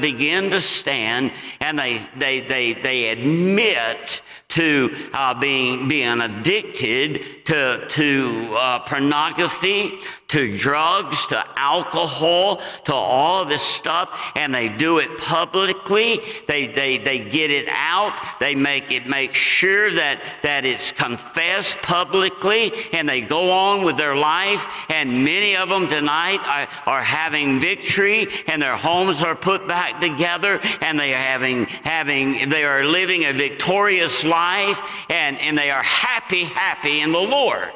begin 0.00 0.50
to 0.50 0.60
stand 0.60 1.32
and 1.60 1.78
they, 1.78 2.00
they, 2.18 2.40
they, 2.40 2.74
they 2.74 3.08
admit 3.10 4.22
to 4.48 5.08
uh, 5.12 5.34
being, 5.34 5.88
being 5.88 6.20
addicted 6.20 7.44
to, 7.44 7.84
to 7.88 8.56
uh, 8.58 8.78
pornography, 8.80 9.98
to 10.28 10.56
drugs, 10.56 11.26
to 11.26 11.44
alcohol, 11.56 12.56
to 12.84 12.94
all 12.94 13.44
this 13.44 13.62
stuff, 13.62 14.32
and 14.34 14.54
they 14.54 14.68
do 14.68 14.98
it 14.98 15.18
publicly. 15.18 16.20
They, 16.46 16.68
they, 16.68 16.98
they 16.98 17.18
get 17.18 17.50
it 17.50 17.68
out. 17.68 18.18
They 18.40 18.54
make 18.54 18.90
it 18.90 19.06
make 19.06 19.34
sure 19.34 19.90
that, 19.92 20.22
that 20.42 20.64
it's 20.64 20.90
confessed 20.92 21.82
publicly, 21.82 22.72
and 22.92 23.08
they 23.08 23.20
go 23.20 23.50
on 23.50 23.84
with 23.84 23.96
their 23.96 24.16
life. 24.16 24.66
And 24.88 25.24
many 25.24 25.56
of 25.56 25.68
them 25.68 25.86
tonight 26.06 26.40
are, 26.46 26.68
are 26.86 27.02
having 27.02 27.58
victory, 27.58 28.28
and 28.46 28.62
their 28.62 28.76
homes 28.76 29.24
are 29.24 29.34
put 29.34 29.66
back 29.66 30.00
together, 30.00 30.60
and 30.80 31.00
they 31.00 31.12
are 31.12 31.18
having, 31.18 31.66
having 31.66 32.48
they 32.48 32.64
are 32.64 32.84
living 32.84 33.24
a 33.24 33.32
victorious 33.32 34.22
life, 34.22 34.80
and, 35.10 35.36
and 35.40 35.58
they 35.58 35.68
are 35.68 35.82
happy, 35.82 36.44
happy 36.44 37.00
in 37.00 37.10
the 37.10 37.18
Lord. 37.18 37.72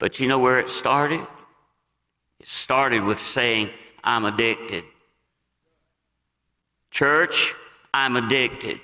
But 0.00 0.18
you 0.18 0.26
know 0.26 0.40
where 0.40 0.58
it 0.58 0.68
started? 0.68 1.20
It 2.40 2.48
started 2.48 3.04
with 3.04 3.24
saying, 3.24 3.70
I'm 4.02 4.24
addicted. 4.24 4.82
Church, 6.90 7.54
I'm 7.94 8.16
addicted. 8.16 8.80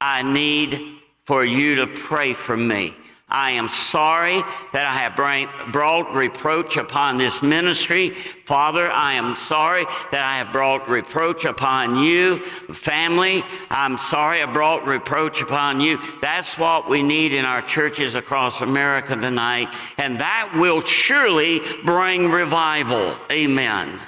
I 0.00 0.24
need 0.24 0.98
for 1.24 1.44
you 1.44 1.76
to 1.76 1.86
pray 1.86 2.34
for 2.34 2.56
me. 2.56 2.96
I 3.32 3.52
am 3.52 3.70
sorry 3.70 4.42
that 4.72 4.86
I 4.86 4.92
have 4.98 5.72
brought 5.72 6.14
reproach 6.14 6.76
upon 6.76 7.16
this 7.16 7.42
ministry. 7.42 8.10
Father, 8.44 8.90
I 8.90 9.14
am 9.14 9.36
sorry 9.36 9.86
that 10.10 10.22
I 10.22 10.36
have 10.36 10.52
brought 10.52 10.86
reproach 10.86 11.46
upon 11.46 11.96
you. 12.04 12.40
Family, 12.74 13.42
I'm 13.70 13.96
sorry 13.96 14.42
I 14.42 14.46
brought 14.52 14.86
reproach 14.86 15.40
upon 15.40 15.80
you. 15.80 15.98
That's 16.20 16.58
what 16.58 16.90
we 16.90 17.02
need 17.02 17.32
in 17.32 17.46
our 17.46 17.62
churches 17.62 18.16
across 18.16 18.60
America 18.60 19.16
tonight. 19.16 19.72
And 19.96 20.20
that 20.20 20.52
will 20.54 20.82
surely 20.82 21.60
bring 21.86 22.30
revival. 22.30 23.16
Amen. 23.32 23.98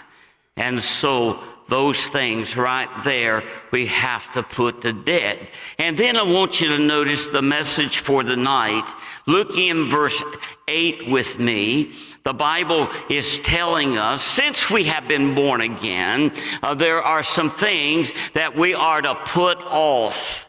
And 0.57 0.83
so, 0.83 1.43
those 1.69 2.05
things 2.07 2.57
right 2.57 2.89
there 3.05 3.43
we 3.71 3.87
have 3.87 4.31
to 4.33 4.43
put 4.43 4.83
to 4.83 4.93
death. 4.93 5.39
And 5.79 5.97
then 5.97 6.17
I 6.17 6.23
want 6.23 6.61
you 6.61 6.69
to 6.77 6.79
notice 6.79 7.29
the 7.29 7.43
message 7.43 7.99
for 7.99 8.23
the 8.23 8.37
night. 8.37 8.89
Look 9.27 9.57
in 9.57 9.87
verse 9.87 10.23
8 10.69 11.11
with 11.11 11.39
me. 11.39 11.93
The 12.25 12.35
Bible 12.35 12.89
is 13.11 13.41
telling 13.41 13.99
us, 13.99 14.23
since 14.23 14.71
we 14.71 14.85
have 14.85 15.09
been 15.09 15.35
born 15.35 15.61
again, 15.61 16.33
uh, 16.63 16.75
there 16.75 17.03
are 17.03 17.23
some 17.23 17.51
things 17.51 18.13
that 18.33 18.57
we 18.57 18.75
are 18.75 19.03
to 19.03 19.15
put 19.27 19.59
off 19.59 20.49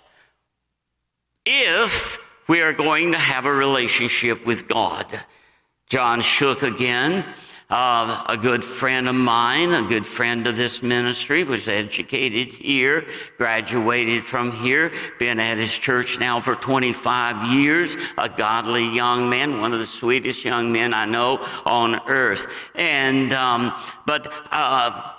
if 1.45 2.17
we 2.47 2.61
are 2.61 2.73
going 2.73 3.11
to 3.11 3.17
have 3.17 3.45
a 3.45 3.53
relationship 3.53 4.45
with 4.45 4.67
God. 4.67 5.05
John 5.87 6.21
Shook 6.21 6.63
again 6.63 7.25
uh, 7.69 8.23
a 8.29 8.37
good 8.37 8.63
friend 8.63 9.07
of 9.07 9.15
mine, 9.15 9.71
a 9.73 9.87
good 9.87 10.05
friend 10.05 10.45
of 10.45 10.55
this 10.55 10.83
ministry, 10.83 11.43
was 11.43 11.67
educated 11.67 12.53
here, 12.53 13.07
graduated 13.37 14.23
from 14.23 14.51
here, 14.51 14.91
been 15.17 15.39
at 15.39 15.57
his 15.57 15.75
church 15.77 16.19
now 16.19 16.39
for 16.39 16.55
25 16.55 17.51
years, 17.51 17.97
a 18.17 18.29
godly 18.29 18.87
young 18.93 19.29
man, 19.29 19.59
one 19.59 19.73
of 19.73 19.79
the 19.79 19.87
sweetest 19.87 20.45
young 20.45 20.71
men 20.71 20.93
I 20.93 21.05
know 21.05 21.45
on 21.65 22.07
earth. 22.07 22.47
And, 22.75 23.33
um, 23.33 23.73
but, 24.05 24.31
uh, 24.51 25.11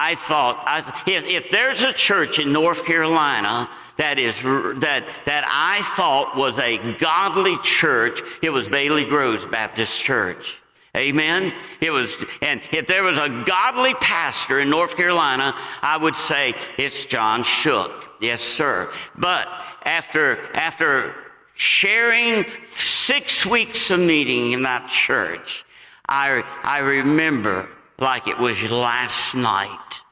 I 0.00 0.14
thought, 0.14 0.62
I, 0.64 0.78
if, 1.10 1.24
if, 1.24 1.50
there's 1.50 1.82
a 1.82 1.92
church 1.92 2.38
in 2.38 2.52
North 2.52 2.84
Carolina 2.84 3.68
that 3.96 4.20
is 4.20 4.40
that 4.42 5.08
that 5.24 5.44
I 5.44 5.82
thought 5.96 6.36
was 6.36 6.60
a 6.60 6.78
godly 6.98 7.58
church, 7.64 8.20
it 8.40 8.50
was 8.50 8.68
Bailey 8.68 9.04
Groves 9.04 9.44
Baptist 9.44 10.00
Church. 10.00 10.62
Amen. 10.98 11.54
It 11.80 11.90
was, 11.90 12.16
and 12.42 12.60
if 12.72 12.88
there 12.88 13.04
was 13.04 13.18
a 13.18 13.44
godly 13.46 13.94
pastor 13.94 14.58
in 14.58 14.68
North 14.68 14.96
Carolina, 14.96 15.54
I 15.80 15.96
would 15.96 16.16
say 16.16 16.54
it's 16.76 17.06
John 17.06 17.44
Shook. 17.44 18.10
Yes, 18.20 18.42
sir. 18.42 18.90
But 19.16 19.46
after, 19.84 20.52
after 20.56 21.14
sharing 21.54 22.44
six 22.66 23.46
weeks 23.46 23.92
of 23.92 24.00
meeting 24.00 24.52
in 24.52 24.64
that 24.64 24.88
church, 24.88 25.64
I, 26.08 26.42
I 26.64 26.80
remember 26.80 27.68
like 28.00 28.26
it 28.26 28.38
was 28.38 28.70
last 28.70 29.36
night, 29.36 30.02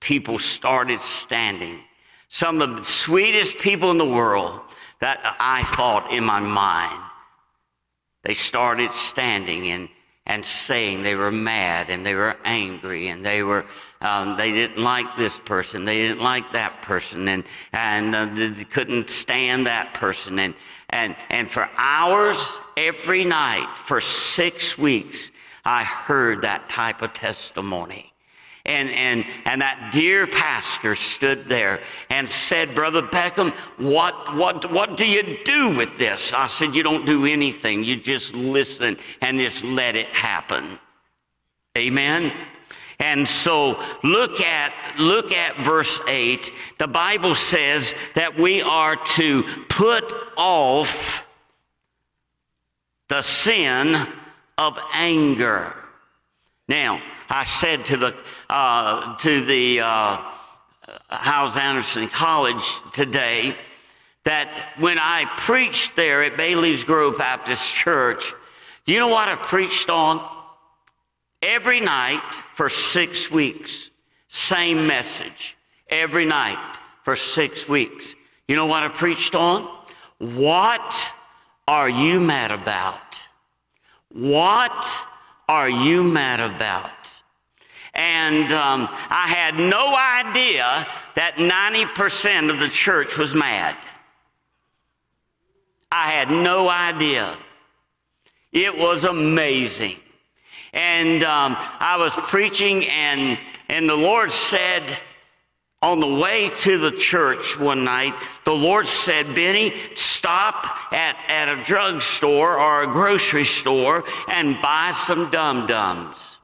people 0.00 0.38
started 0.38 1.00
standing. 1.00 1.80
Some 2.28 2.62
of 2.62 2.76
the 2.76 2.84
sweetest 2.84 3.58
people 3.58 3.90
in 3.90 3.98
the 3.98 4.04
world 4.04 4.60
that 5.00 5.36
I 5.38 5.62
thought 5.64 6.10
in 6.10 6.24
my 6.24 6.40
mind. 6.40 7.02
They 8.22 8.34
started 8.34 8.92
standing 8.92 9.68
and, 9.68 9.88
and 10.26 10.44
saying 10.44 11.02
they 11.02 11.14
were 11.14 11.30
mad 11.30 11.88
and 11.88 12.04
they 12.04 12.14
were 12.14 12.36
angry 12.44 13.08
and 13.08 13.24
they 13.24 13.42
were 13.42 13.64
um, 14.00 14.36
they 14.36 14.52
didn't 14.52 14.82
like 14.82 15.06
this 15.16 15.38
person 15.40 15.84
they 15.84 16.02
didn't 16.02 16.22
like 16.22 16.52
that 16.52 16.82
person 16.82 17.28
and 17.28 17.44
and 17.72 18.14
uh, 18.14 18.26
they 18.34 18.64
couldn't 18.64 19.08
stand 19.08 19.66
that 19.66 19.94
person 19.94 20.38
and 20.38 20.54
and 20.90 21.16
and 21.30 21.50
for 21.50 21.68
hours 21.76 22.48
every 22.76 23.24
night 23.24 23.72
for 23.76 24.00
six 24.00 24.76
weeks 24.76 25.30
I 25.64 25.84
heard 25.84 26.42
that 26.42 26.68
type 26.68 27.02
of 27.02 27.12
testimony 27.14 28.12
and, 28.66 28.90
and, 28.90 29.24
and 29.44 29.60
that 29.60 29.90
dear 29.92 30.26
pastor 30.26 30.94
stood 30.94 31.48
there 31.48 31.82
and 32.10 32.28
said, 32.28 32.74
Brother 32.74 33.02
Beckham, 33.02 33.54
what, 33.78 34.34
what, 34.34 34.70
what 34.72 34.96
do 34.96 35.06
you 35.06 35.38
do 35.44 35.74
with 35.76 35.96
this? 35.98 36.34
I 36.34 36.46
said, 36.48 36.74
You 36.74 36.82
don't 36.82 37.06
do 37.06 37.24
anything. 37.24 37.84
You 37.84 37.96
just 37.96 38.34
listen 38.34 38.98
and 39.20 39.38
just 39.38 39.64
let 39.64 39.96
it 39.96 40.10
happen. 40.10 40.78
Amen. 41.78 42.32
And 42.98 43.28
so 43.28 43.82
look 44.02 44.40
at 44.40 44.72
look 44.98 45.30
at 45.30 45.58
verse 45.62 46.00
8. 46.08 46.50
The 46.78 46.88
Bible 46.88 47.34
says 47.34 47.94
that 48.14 48.38
we 48.38 48.62
are 48.62 48.96
to 48.96 49.42
put 49.68 50.12
off 50.36 51.26
the 53.08 53.20
sin 53.22 54.08
of 54.56 54.78
anger. 54.94 55.74
Now, 56.68 57.02
I 57.28 57.44
said 57.44 57.84
to 57.86 57.96
the, 57.96 58.16
uh, 58.48 59.16
to 59.16 59.44
the 59.44 59.80
uh, 59.80 60.22
Hyles 61.08 61.56
Anderson 61.56 62.08
College 62.08 62.64
today 62.92 63.56
that 64.24 64.74
when 64.78 64.98
I 64.98 65.24
preached 65.36 65.96
there 65.96 66.22
at 66.22 66.36
Bailey's 66.36 66.84
Grove 66.84 67.18
Baptist 67.18 67.74
Church, 67.74 68.34
you 68.86 68.98
know 68.98 69.08
what 69.08 69.28
I 69.28 69.36
preached 69.36 69.90
on? 69.90 70.26
Every 71.42 71.80
night 71.80 72.34
for 72.50 72.68
six 72.68 73.30
weeks, 73.30 73.90
same 74.28 74.86
message. 74.86 75.56
Every 75.88 76.24
night 76.24 76.78
for 77.02 77.14
six 77.14 77.68
weeks. 77.68 78.14
You 78.48 78.56
know 78.56 78.66
what 78.66 78.82
I 78.82 78.88
preached 78.88 79.34
on? 79.34 79.68
What 80.18 81.14
are 81.68 81.88
you 81.88 82.20
mad 82.20 82.50
about? 82.52 83.28
What 84.08 85.06
are 85.48 85.68
you 85.68 86.02
mad 86.02 86.40
about? 86.40 86.90
And 87.96 88.52
um, 88.52 88.88
I 89.08 89.26
had 89.26 89.56
no 89.56 89.96
idea 89.96 90.86
that 91.14 91.36
90% 91.36 92.50
of 92.50 92.60
the 92.60 92.68
church 92.68 93.16
was 93.16 93.34
mad. 93.34 93.74
I 95.90 96.10
had 96.10 96.30
no 96.30 96.68
idea. 96.68 97.38
It 98.52 98.76
was 98.76 99.04
amazing. 99.04 99.96
And 100.74 101.24
um, 101.24 101.56
I 101.58 101.96
was 101.96 102.14
preaching, 102.14 102.84
and, 102.86 103.38
and 103.70 103.88
the 103.88 103.96
Lord 103.96 104.30
said, 104.30 104.94
on 105.80 106.00
the 106.00 106.06
way 106.06 106.50
to 106.60 106.76
the 106.76 106.90
church 106.90 107.58
one 107.58 107.82
night, 107.82 108.12
the 108.44 108.52
Lord 108.52 108.86
said, 108.86 109.34
Benny, 109.34 109.74
stop 109.94 110.66
at, 110.92 111.16
at 111.28 111.48
a 111.48 111.62
drugstore 111.62 112.60
or 112.60 112.82
a 112.82 112.86
grocery 112.86 113.44
store 113.44 114.04
and 114.28 114.60
buy 114.60 114.92
some 114.94 115.30
dum 115.30 115.66
dums. 115.66 116.35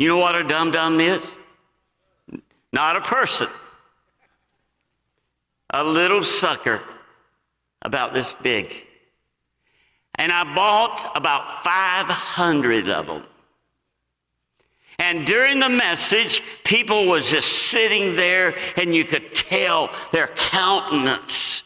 You 0.00 0.08
know 0.08 0.16
what 0.16 0.34
a 0.34 0.42
dum 0.42 0.70
dum 0.70 0.98
is? 0.98 1.36
Not 2.72 2.96
a 2.96 3.02
person, 3.02 3.48
a 5.68 5.84
little 5.84 6.22
sucker 6.22 6.80
about 7.82 8.14
this 8.14 8.34
big. 8.42 8.82
And 10.14 10.32
I 10.32 10.44
bought 10.54 11.12
about 11.14 11.62
500 11.62 12.88
of 12.88 13.06
them. 13.08 13.24
And 14.98 15.26
during 15.26 15.60
the 15.60 15.68
message, 15.68 16.42
people 16.64 17.04
was 17.04 17.30
just 17.30 17.68
sitting 17.68 18.16
there 18.16 18.56
and 18.78 18.94
you 18.94 19.04
could 19.04 19.34
tell 19.34 19.90
their 20.12 20.28
countenance 20.28 21.62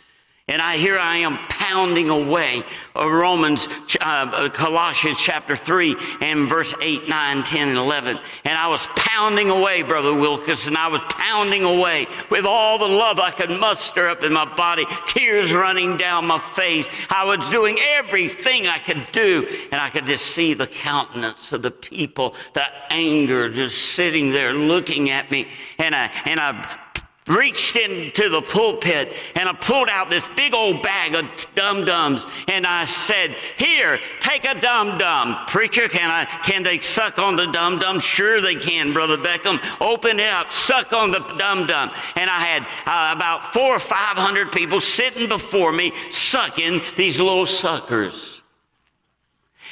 and 0.46 0.60
I 0.60 0.76
here 0.76 0.98
I 0.98 1.18
am 1.18 1.38
pounding 1.48 2.10
away 2.10 2.62
uh, 2.94 3.10
Romans, 3.10 3.66
uh, 3.98 4.50
Colossians 4.50 5.18
chapter 5.18 5.56
3 5.56 5.96
and 6.20 6.46
verse 6.50 6.74
8, 6.82 7.08
9, 7.08 7.42
10, 7.42 7.68
and 7.68 7.78
11. 7.78 8.18
And 8.44 8.58
I 8.58 8.68
was 8.68 8.86
pounding 8.94 9.48
away, 9.48 9.80
Brother 9.80 10.12
Wilkes, 10.12 10.66
and 10.66 10.76
I 10.76 10.88
was 10.88 11.00
pounding 11.08 11.64
away 11.64 12.06
with 12.30 12.44
all 12.44 12.78
the 12.78 12.86
love 12.86 13.20
I 13.20 13.30
could 13.30 13.48
muster 13.58 14.06
up 14.06 14.22
in 14.22 14.34
my 14.34 14.44
body, 14.54 14.84
tears 15.06 15.54
running 15.54 15.96
down 15.96 16.26
my 16.26 16.38
face. 16.38 16.90
I 17.08 17.24
was 17.24 17.48
doing 17.48 17.78
everything 17.94 18.66
I 18.66 18.78
could 18.78 19.08
do, 19.12 19.48
and 19.72 19.80
I 19.80 19.88
could 19.88 20.04
just 20.04 20.26
see 20.26 20.52
the 20.52 20.66
countenance 20.66 21.54
of 21.54 21.62
the 21.62 21.70
people, 21.70 22.34
the 22.52 22.64
anger 22.90 23.48
just 23.48 23.94
sitting 23.94 24.30
there 24.30 24.52
looking 24.52 25.08
at 25.08 25.30
me. 25.30 25.48
And 25.78 25.94
I, 25.94 26.10
and 26.26 26.38
I 26.38 26.83
reached 27.26 27.76
into 27.76 28.28
the 28.28 28.42
pulpit 28.42 29.14
and 29.34 29.48
I 29.48 29.54
pulled 29.54 29.88
out 29.88 30.10
this 30.10 30.28
big 30.36 30.52
old 30.52 30.82
bag 30.82 31.14
of 31.14 31.24
dum 31.54 31.84
dums 31.84 32.26
and 32.48 32.66
I 32.66 32.84
said, 32.84 33.36
"Here, 33.56 33.98
take 34.20 34.44
a 34.44 34.58
dum 34.60 34.98
dum, 34.98 35.46
preacher. 35.46 35.88
Can 35.88 36.10
I? 36.10 36.24
Can 36.42 36.62
they 36.62 36.80
suck 36.80 37.18
on 37.18 37.36
the 37.36 37.46
dum 37.46 37.78
dum? 37.78 38.00
Sure 38.00 38.40
they 38.40 38.54
can, 38.54 38.92
brother 38.92 39.16
Beckham. 39.16 39.58
Open 39.80 40.20
it 40.20 40.32
up, 40.32 40.52
suck 40.52 40.92
on 40.92 41.10
the 41.10 41.20
dum 41.38 41.66
dum." 41.66 41.90
And 42.16 42.28
I 42.28 42.40
had 42.40 42.62
uh, 42.86 43.14
about 43.16 43.52
four 43.52 43.74
or 43.74 43.80
five 43.80 44.16
hundred 44.16 44.52
people 44.52 44.80
sitting 44.80 45.28
before 45.28 45.72
me 45.72 45.92
sucking 46.10 46.82
these 46.96 47.18
little 47.18 47.46
suckers. 47.46 48.42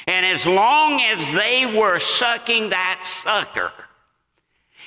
And 0.07 0.25
as 0.25 0.45
long 0.45 1.01
as 1.01 1.31
they 1.31 1.65
were 1.65 1.99
sucking 1.99 2.71
that 2.71 2.99
sucker, 3.03 3.71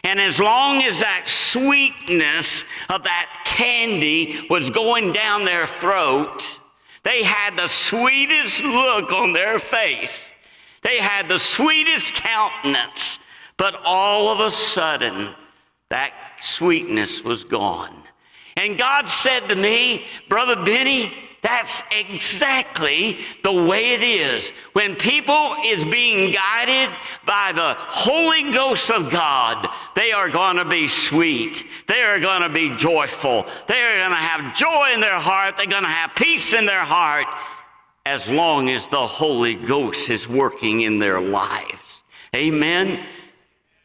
and 0.06 0.20
as 0.20 0.38
long 0.38 0.84
as 0.84 1.00
that 1.00 1.24
sweetness 1.26 2.64
of 2.90 3.02
that 3.02 3.42
candy 3.44 4.46
was 4.48 4.70
going 4.70 5.12
down 5.12 5.44
their 5.44 5.66
throat, 5.66 6.60
they 7.02 7.24
had 7.24 7.56
the 7.56 7.66
sweetest 7.66 8.62
look 8.62 9.10
on 9.10 9.32
their 9.32 9.58
face. 9.58 10.32
They 10.82 10.98
had 10.98 11.28
the 11.28 11.40
sweetest 11.40 12.14
countenance. 12.14 13.18
But 13.56 13.80
all 13.84 14.28
of 14.28 14.38
a 14.38 14.52
sudden, 14.52 15.34
that 15.88 16.12
sweetness 16.38 17.24
was 17.24 17.42
gone. 17.42 18.04
And 18.56 18.78
God 18.78 19.08
said 19.08 19.48
to 19.48 19.56
me, 19.56 20.04
Brother 20.28 20.64
Benny, 20.64 21.12
that's 21.46 21.84
exactly 21.96 23.18
the 23.44 23.52
way 23.52 23.92
it 23.92 24.02
is. 24.02 24.50
When 24.72 24.96
people 24.96 25.54
is 25.64 25.84
being 25.84 26.32
guided 26.32 26.98
by 27.24 27.52
the 27.54 27.76
Holy 27.78 28.50
Ghost 28.50 28.90
of 28.90 29.12
God, 29.12 29.68
they 29.94 30.10
are 30.10 30.28
going 30.28 30.56
to 30.56 30.64
be 30.64 30.88
sweet. 30.88 31.64
They 31.86 32.02
are 32.02 32.18
going 32.18 32.42
to 32.42 32.48
be 32.48 32.74
joyful. 32.74 33.46
They 33.68 33.80
are 33.80 33.96
going 33.96 34.10
to 34.10 34.16
have 34.16 34.56
joy 34.56 34.90
in 34.92 35.00
their 35.00 35.20
heart. 35.20 35.56
They're 35.56 35.66
going 35.66 35.84
to 35.84 35.88
have 35.88 36.16
peace 36.16 36.52
in 36.52 36.66
their 36.66 36.84
heart 36.84 37.28
as 38.04 38.28
long 38.28 38.68
as 38.68 38.88
the 38.88 39.06
Holy 39.06 39.54
Ghost 39.54 40.10
is 40.10 40.28
working 40.28 40.80
in 40.80 40.98
their 40.98 41.20
lives. 41.20 42.02
Amen. 42.34 43.06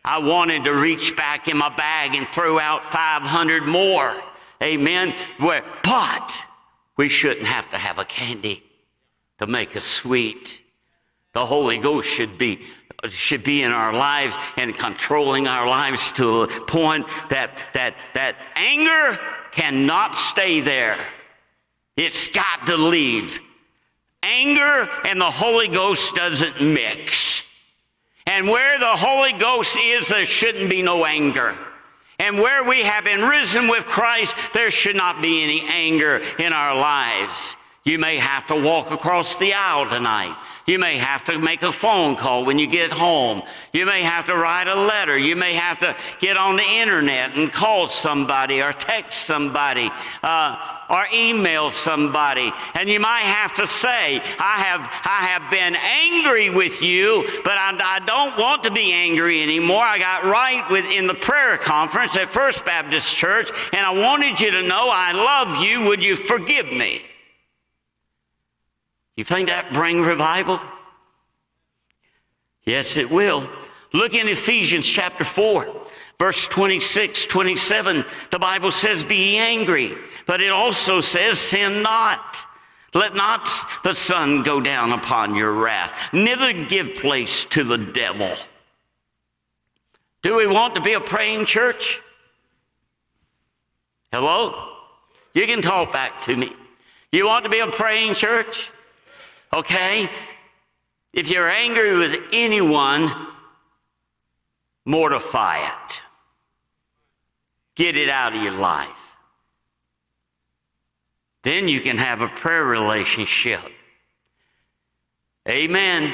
I 0.03 0.17
wanted 0.17 0.63
to 0.63 0.71
reach 0.71 1.15
back 1.15 1.47
in 1.47 1.57
my 1.57 1.69
bag 1.69 2.15
and 2.15 2.27
throw 2.27 2.57
out 2.57 2.91
500 2.91 3.67
more. 3.67 4.15
Amen. 4.63 5.13
Where, 5.37 5.63
but 5.83 6.47
we 6.97 7.09
shouldn't 7.09 7.47
have 7.47 7.69
to 7.71 7.77
have 7.77 7.99
a 7.99 8.05
candy 8.05 8.63
to 9.39 9.47
make 9.47 9.75
us 9.75 9.85
sweet. 9.85 10.61
The 11.33 11.45
Holy 11.45 11.77
Ghost 11.77 12.09
should 12.09 12.37
be 12.37 12.61
should 13.09 13.43
be 13.43 13.63
in 13.63 13.71
our 13.71 13.93
lives 13.93 14.37
and 14.57 14.77
controlling 14.77 15.47
our 15.47 15.67
lives 15.67 16.11
to 16.13 16.43
a 16.43 16.47
point 16.65 17.07
that 17.29 17.57
that 17.73 17.95
that 18.13 18.35
anger 18.55 19.19
cannot 19.51 20.15
stay 20.15 20.61
there. 20.61 20.99
It's 21.97 22.29
got 22.29 22.67
to 22.67 22.77
leave. 22.77 23.39
Anger 24.23 24.87
and 25.05 25.19
the 25.19 25.31
Holy 25.31 25.67
Ghost 25.67 26.13
doesn't 26.15 26.61
mix. 26.61 27.43
And 28.27 28.47
where 28.47 28.77
the 28.77 28.85
Holy 28.85 29.33
Ghost 29.33 29.77
is, 29.79 30.07
there 30.07 30.25
shouldn't 30.25 30.69
be 30.69 30.81
no 30.81 31.05
anger. 31.05 31.57
And 32.21 32.37
where 32.37 32.63
we 32.63 32.83
have 32.83 33.03
been 33.03 33.21
risen 33.21 33.67
with 33.67 33.85
Christ, 33.87 34.35
there 34.53 34.69
should 34.69 34.95
not 34.95 35.23
be 35.23 35.41
any 35.41 35.67
anger 35.67 36.21
in 36.37 36.53
our 36.53 36.79
lives. 36.79 37.57
You 37.83 37.97
may 37.97 38.17
have 38.17 38.45
to 38.45 38.55
walk 38.55 38.91
across 38.91 39.37
the 39.37 39.55
aisle 39.55 39.89
tonight. 39.89 40.37
You 40.67 40.77
may 40.77 40.97
have 40.97 41.23
to 41.23 41.39
make 41.39 41.63
a 41.63 41.71
phone 41.71 42.15
call 42.15 42.45
when 42.45 42.59
you 42.59 42.67
get 42.67 42.91
home. 42.91 43.41
You 43.73 43.87
may 43.87 44.03
have 44.03 44.27
to 44.27 44.35
write 44.35 44.67
a 44.67 44.75
letter. 44.75 45.17
You 45.17 45.35
may 45.35 45.53
have 45.53 45.79
to 45.79 45.95
get 46.19 46.37
on 46.37 46.57
the 46.57 46.63
internet 46.63 47.35
and 47.35 47.51
call 47.51 47.87
somebody 47.87 48.61
or 48.61 48.71
text 48.71 49.23
somebody 49.23 49.89
uh, 50.21 50.77
or 50.91 51.07
email 51.11 51.71
somebody. 51.71 52.51
And 52.75 52.87
you 52.87 52.99
might 52.99 53.21
have 53.21 53.55
to 53.55 53.65
say, 53.65 54.19
I 54.37 54.61
have, 54.61 54.81
I 55.03 55.25
have 55.25 55.49
been 55.49 55.75
angry 55.75 56.51
with 56.51 56.83
you, 56.83 57.23
but 57.43 57.57
I, 57.57 57.75
I 57.81 57.99
don't 58.05 58.37
want 58.37 58.61
to 58.65 58.71
be 58.71 58.93
angry 58.93 59.41
anymore. 59.41 59.81
I 59.81 59.97
got 59.97 60.23
right 60.23 60.63
with, 60.69 60.85
in 60.85 61.07
the 61.07 61.15
prayer 61.15 61.57
conference 61.57 62.15
at 62.15 62.29
First 62.29 62.63
Baptist 62.63 63.17
Church, 63.17 63.49
and 63.73 63.83
I 63.83 63.89
wanted 63.89 64.39
you 64.39 64.51
to 64.51 64.61
know 64.61 64.87
I 64.91 65.13
love 65.13 65.63
you. 65.63 65.87
Would 65.87 66.03
you 66.03 66.15
forgive 66.15 66.67
me? 66.67 67.01
You 69.21 69.25
think 69.25 69.49
that 69.49 69.71
bring 69.71 70.01
revival? 70.01 70.59
Yes, 72.63 72.97
it 72.97 73.07
will. 73.07 73.47
Look 73.93 74.15
in 74.15 74.27
Ephesians 74.27 74.83
chapter 74.83 75.23
4, 75.23 75.71
verse 76.17 76.47
26, 76.47 77.27
27. 77.27 78.03
The 78.31 78.39
Bible 78.39 78.71
says, 78.71 79.03
Be 79.03 79.37
angry, 79.37 79.95
but 80.25 80.41
it 80.41 80.49
also 80.49 81.01
says, 81.01 81.37
Sin 81.37 81.83
not. 81.83 82.43
Let 82.95 83.13
not 83.13 83.47
the 83.83 83.93
sun 83.93 84.41
go 84.41 84.59
down 84.59 84.91
upon 84.91 85.35
your 85.35 85.53
wrath, 85.53 86.11
neither 86.11 86.51
give 86.65 86.95
place 86.95 87.45
to 87.45 87.63
the 87.63 87.77
devil. 87.77 88.31
Do 90.23 90.37
we 90.37 90.47
want 90.47 90.73
to 90.73 90.81
be 90.81 90.93
a 90.93 90.99
praying 90.99 91.45
church? 91.45 92.01
Hello? 94.11 94.77
You 95.35 95.45
can 95.45 95.61
talk 95.61 95.91
back 95.91 96.23
to 96.23 96.35
me. 96.35 96.55
You 97.11 97.27
want 97.27 97.45
to 97.45 97.51
be 97.51 97.59
a 97.59 97.67
praying 97.67 98.15
church? 98.15 98.71
Okay? 99.53 100.09
If 101.13 101.29
you're 101.29 101.49
angry 101.49 101.97
with 101.97 102.17
anyone, 102.31 103.11
mortify 104.85 105.57
it. 105.57 106.01
Get 107.75 107.97
it 107.97 108.09
out 108.09 108.35
of 108.35 108.41
your 108.41 108.53
life. 108.53 108.87
Then 111.43 111.67
you 111.67 111.81
can 111.81 111.97
have 111.97 112.21
a 112.21 112.27
prayer 112.27 112.63
relationship. 112.63 113.61
Amen. 115.47 116.13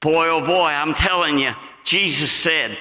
Boy, 0.00 0.28
oh 0.28 0.44
boy, 0.44 0.66
I'm 0.66 0.94
telling 0.94 1.38
you, 1.38 1.52
Jesus 1.84 2.30
said, 2.30 2.76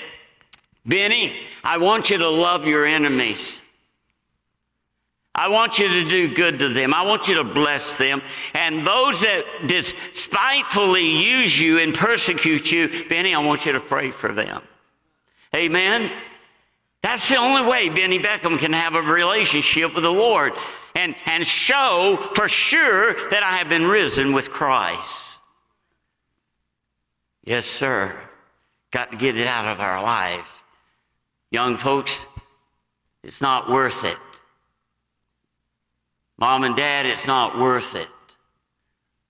Benny, 0.85 1.41
I 1.63 1.77
want 1.77 2.09
you 2.09 2.17
to 2.17 2.29
love 2.29 2.65
your 2.65 2.85
enemies. 2.85 3.61
I 5.33 5.47
want 5.47 5.79
you 5.79 5.87
to 5.87 6.09
do 6.09 6.33
good 6.33 6.59
to 6.59 6.69
them. 6.69 6.93
I 6.93 7.05
want 7.05 7.27
you 7.27 7.35
to 7.35 7.43
bless 7.43 7.97
them. 7.97 8.21
And 8.53 8.85
those 8.85 9.21
that 9.21 9.43
despitefully 9.65 11.07
use 11.07 11.59
you 11.59 11.79
and 11.79 11.93
persecute 11.93 12.71
you, 12.71 13.05
Benny, 13.07 13.33
I 13.33 13.39
want 13.39 13.65
you 13.65 13.71
to 13.71 13.79
pray 13.79 14.11
for 14.11 14.33
them. 14.33 14.61
Amen. 15.55 16.11
That's 17.01 17.27
the 17.29 17.37
only 17.37 17.69
way 17.69 17.89
Benny 17.89 18.19
Beckham 18.19 18.59
can 18.59 18.73
have 18.73 18.95
a 18.95 19.01
relationship 19.01 19.95
with 19.95 20.03
the 20.03 20.11
Lord 20.11 20.53
and, 20.95 21.15
and 21.25 21.45
show 21.45 22.17
for 22.35 22.47
sure 22.49 23.13
that 23.29 23.41
I 23.43 23.57
have 23.57 23.69
been 23.69 23.85
risen 23.85 24.33
with 24.33 24.51
Christ. 24.51 25.39
Yes, 27.43 27.65
sir. 27.65 28.13
Got 28.91 29.11
to 29.11 29.17
get 29.17 29.37
it 29.37 29.47
out 29.47 29.67
of 29.67 29.79
our 29.79 30.03
lives. 30.03 30.61
Young 31.49 31.77
folks, 31.77 32.27
it's 33.23 33.41
not 33.41 33.69
worth 33.69 34.03
it. 34.03 34.17
Mom 36.41 36.63
and 36.63 36.75
dad, 36.75 37.05
it's 37.05 37.27
not 37.27 37.59
worth 37.59 37.93
it. 37.93 38.09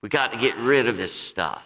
We 0.00 0.08
got 0.08 0.32
to 0.32 0.38
get 0.38 0.56
rid 0.56 0.88
of 0.88 0.96
this 0.96 1.12
stuff. 1.12 1.62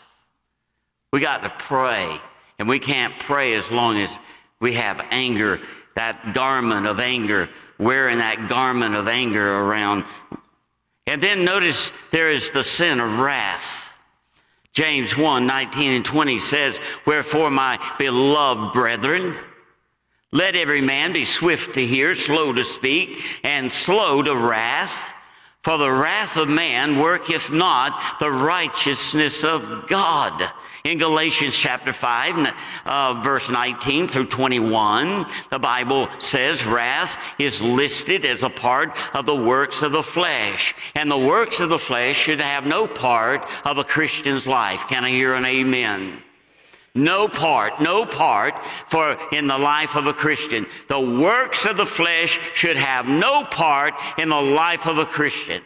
We 1.13 1.21
got 1.21 1.45
to 1.45 1.51
pray, 1.51 2.19
and 2.59 2.69
we 2.69 2.81
can't 2.81 3.17
pray 3.21 3.55
as 3.55 3.71
long 3.71 4.01
as 4.01 4.19
we 4.59 4.73
have 4.75 5.01
anger, 5.13 5.61
that 5.95 6.35
garment 6.35 6.89
of 6.89 6.99
anger, 6.99 7.49
wearing 7.79 8.19
that 8.19 8.49
garment 8.49 8.97
of 8.97 9.07
anger 9.07 9.61
around. 9.61 10.05
And 11.07 11.23
then 11.23 11.45
notice 11.45 11.93
there 12.11 12.33
is 12.33 12.51
the 12.51 12.65
sin 12.65 12.99
of 12.99 13.21
wrath. 13.21 13.93
James 14.73 15.17
1 15.17 15.47
19 15.47 15.93
and 15.93 16.05
20 16.05 16.41
says, 16.41 16.81
Wherefore, 17.07 17.53
my 17.53 17.79
beloved 17.99 18.73
brethren, 18.73 19.37
let 20.33 20.57
every 20.57 20.81
man 20.81 21.13
be 21.13 21.25
swift 21.25 21.75
to 21.75 21.87
hear, 21.87 22.17
slow 22.17 22.53
to 22.53 22.65
speak, 22.65 23.23
and 23.45 23.73
slow 23.73 24.23
to 24.23 24.35
wrath. 24.35 25.13
For 25.67 25.79
the 25.79 25.91
wrath 25.91 26.37
of 26.37 26.49
man 26.49 27.01
worketh 27.01 27.51
not 27.51 28.21
the 28.21 28.31
righteousness 28.31 29.43
of 29.43 29.89
God. 29.89 30.41
In 30.85 30.97
Galatians 30.97 31.57
chapter 31.57 31.93
5, 31.93 32.55
uh, 32.85 33.21
verse 33.21 33.51
19 33.51 34.07
through 34.07 34.27
21, 34.27 35.27
the 35.51 35.59
Bible 35.59 36.09
says 36.19 36.65
wrath 36.65 37.19
is 37.41 37.61
listed 37.61 38.25
as 38.25 38.45
a 38.45 38.49
part 38.49 38.97
of 39.13 39.27
the 39.27 39.35
works 39.35 39.83
of 39.83 39.91
the 39.91 40.05
flesh. 40.05 40.73
And 40.95 41.11
the 41.11 41.19
works 41.19 41.59
of 41.59 41.71
the 41.71 41.81
flesh 41.81 42.17
should 42.17 42.41
have 42.41 42.65
no 42.65 42.87
part 42.87 43.45
of 43.65 43.79
a 43.79 43.83
Christian's 43.83 44.47
life. 44.47 44.87
Can 44.87 45.05
I 45.05 45.11
hear 45.11 45.35
an 45.35 45.45
amen? 45.45 46.23
No 46.97 47.29
part, 47.29 47.81
no 47.81 48.07
part 48.07 48.55
for 48.87 49.19
in 49.33 49.47
the 49.47 49.59
life 49.59 49.95
of 49.95 50.07
a 50.07 50.13
Christian. 50.13 50.67
The 50.89 51.01
works 51.01 51.67
of 51.67 51.77
the 51.77 51.87
flesh 51.87 52.41
should 52.55 52.77
have 52.77 53.07
no 53.07 53.45
part 53.45 53.95
in 54.19 54.31
the 54.31 54.41
life 54.41 54.87
of 54.87 54.99
a 54.99 55.07
Christian. 55.07 55.63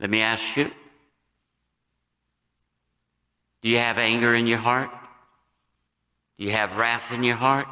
Let 0.00 0.10
me 0.10 0.20
ask 0.20 0.56
you 0.56 0.70
do 3.62 3.70
you 3.70 3.78
have 3.78 3.98
anger 3.98 4.34
in 4.34 4.46
your 4.46 4.58
heart? 4.58 4.90
Do 6.36 6.44
you 6.44 6.52
have 6.52 6.76
wrath 6.76 7.12
in 7.12 7.22
your 7.22 7.36
heart? 7.36 7.66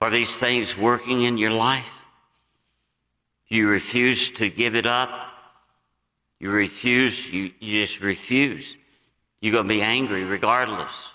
Are 0.00 0.10
these 0.10 0.34
things 0.34 0.76
working 0.76 1.22
in 1.22 1.38
your 1.38 1.50
life? 1.50 1.92
You 3.48 3.68
refuse 3.68 4.30
to 4.32 4.48
give 4.48 4.74
it 4.74 4.86
up. 4.86 5.10
You 6.40 6.50
refuse, 6.50 7.26
you, 7.26 7.52
you 7.60 7.82
just 7.82 8.00
refuse. 8.00 8.76
You're 9.44 9.52
going 9.52 9.68
to 9.68 9.74
be 9.74 9.82
angry 9.82 10.24
regardless. 10.24 11.12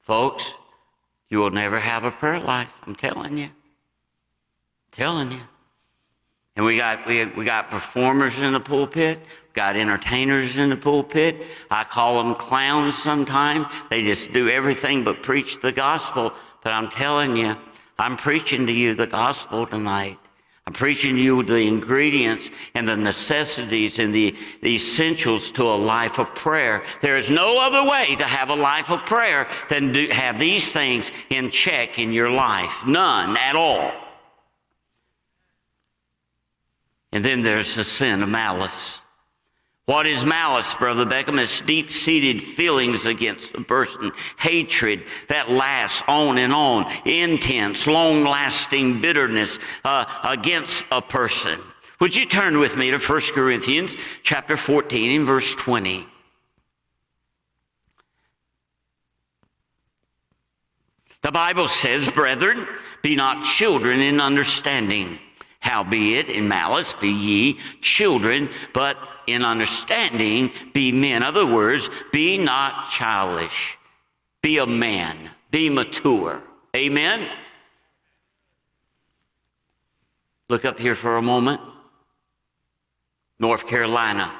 Folks, 0.00 0.54
you 1.28 1.38
will 1.38 1.50
never 1.50 1.78
have 1.78 2.04
a 2.04 2.10
prayer 2.10 2.40
life. 2.40 2.72
I'm 2.86 2.94
telling 2.94 3.36
you. 3.36 3.44
I'm 3.44 4.90
telling 4.90 5.32
you. 5.32 5.40
And 6.56 6.64
we 6.64 6.78
got, 6.78 7.06
we, 7.06 7.26
we 7.26 7.44
got 7.44 7.70
performers 7.70 8.40
in 8.40 8.54
the 8.54 8.60
pulpit, 8.60 9.18
we 9.18 9.52
got 9.52 9.76
entertainers 9.76 10.56
in 10.56 10.70
the 10.70 10.78
pulpit. 10.78 11.42
I 11.70 11.84
call 11.84 12.24
them 12.24 12.36
clowns 12.36 12.96
sometimes. 12.96 13.66
They 13.90 14.02
just 14.02 14.32
do 14.32 14.48
everything 14.48 15.04
but 15.04 15.22
preach 15.22 15.60
the 15.60 15.72
gospel. 15.72 16.32
But 16.64 16.72
I'm 16.72 16.88
telling 16.88 17.36
you, 17.36 17.54
I'm 17.98 18.16
preaching 18.16 18.66
to 18.66 18.72
you 18.72 18.94
the 18.94 19.06
gospel 19.06 19.66
tonight. 19.66 20.18
I'm 20.70 20.74
preaching 20.74 21.18
you 21.18 21.42
the 21.42 21.66
ingredients 21.66 22.48
and 22.76 22.86
the 22.86 22.96
necessities 22.96 23.98
and 23.98 24.14
the, 24.14 24.36
the 24.62 24.76
essentials 24.76 25.50
to 25.52 25.64
a 25.64 25.74
life 25.74 26.20
of 26.20 26.32
prayer. 26.36 26.84
There 27.00 27.16
is 27.16 27.28
no 27.28 27.60
other 27.60 27.90
way 27.90 28.14
to 28.14 28.24
have 28.24 28.50
a 28.50 28.54
life 28.54 28.88
of 28.88 29.04
prayer 29.04 29.48
than 29.68 29.92
to 29.94 30.06
have 30.10 30.38
these 30.38 30.72
things 30.72 31.10
in 31.28 31.50
check 31.50 31.98
in 31.98 32.12
your 32.12 32.30
life. 32.30 32.86
None 32.86 33.36
at 33.36 33.56
all. 33.56 33.90
And 37.10 37.24
then 37.24 37.42
there's 37.42 37.74
the 37.74 37.82
sin 37.82 38.22
of 38.22 38.28
malice. 38.28 39.02
What 39.90 40.06
is 40.06 40.24
malice, 40.24 40.72
Brother 40.76 41.04
Beckham? 41.04 41.40
It's 41.40 41.62
deep 41.62 41.90
seated 41.90 42.40
feelings 42.40 43.06
against 43.06 43.56
a 43.56 43.62
person, 43.62 44.12
hatred 44.38 45.02
that 45.26 45.50
lasts 45.50 46.04
on 46.06 46.38
and 46.38 46.52
on, 46.52 46.86
intense, 47.04 47.88
long 47.88 48.22
lasting 48.22 49.00
bitterness 49.00 49.58
uh, 49.84 50.04
against 50.22 50.84
a 50.92 51.02
person. 51.02 51.58
Would 51.98 52.14
you 52.14 52.24
turn 52.24 52.60
with 52.60 52.76
me 52.76 52.92
to 52.92 52.98
1 52.98 53.20
Corinthians 53.34 53.96
chapter 54.22 54.56
14 54.56 55.10
and 55.10 55.26
verse 55.26 55.56
20? 55.56 56.06
The 61.22 61.32
Bible 61.32 61.66
says, 61.66 62.08
Brethren, 62.12 62.68
be 63.02 63.16
not 63.16 63.42
children 63.42 63.98
in 63.98 64.20
understanding. 64.20 65.18
Howbeit, 65.58 66.28
in 66.28 66.48
malice 66.48 66.94
be 66.94 67.10
ye 67.10 67.58
children, 67.80 68.48
but 68.72 68.96
in 69.32 69.44
understanding 69.44 70.50
be 70.72 70.92
men. 70.92 71.18
In 71.18 71.22
other 71.22 71.46
words, 71.46 71.90
be 72.12 72.38
not 72.38 72.90
childish. 72.90 73.78
Be 74.42 74.58
a 74.58 74.66
man. 74.66 75.30
Be 75.50 75.68
mature. 75.68 76.42
Amen? 76.74 77.28
Look 80.48 80.64
up 80.64 80.78
here 80.78 80.94
for 80.94 81.16
a 81.16 81.22
moment. 81.22 81.60
North 83.38 83.66
Carolina. 83.66 84.32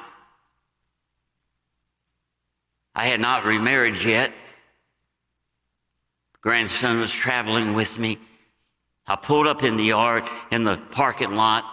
I 2.93 3.05
had 3.05 3.19
not 3.19 3.45
remarried 3.45 4.03
yet. 4.03 4.33
Grandson 6.41 6.99
was 6.99 7.11
traveling 7.11 7.73
with 7.73 7.97
me. 7.99 8.17
I 9.07 9.15
pulled 9.15 9.47
up 9.47 9.63
in 9.63 9.77
the 9.77 9.83
yard, 9.83 10.23
in 10.51 10.63
the 10.63 10.77
parking 10.91 11.35
lot, 11.35 11.63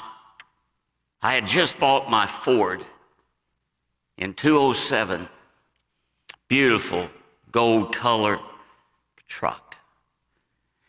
I 1.20 1.34
had 1.34 1.46
just 1.46 1.78
bought 1.78 2.10
my 2.10 2.26
Ford 2.26 2.84
in 4.18 4.34
207. 4.34 5.28
Beautiful 6.48 7.08
gold 7.50 7.94
color 7.94 8.38
truck. 9.26 9.76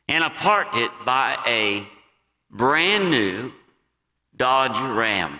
And 0.08 0.24
I 0.24 0.30
parked 0.30 0.76
it 0.76 0.92
by 1.06 1.38
a 1.48 1.88
brand 2.50 3.12
new 3.12 3.52
Dodge 4.36 4.80
Ram, 4.80 5.40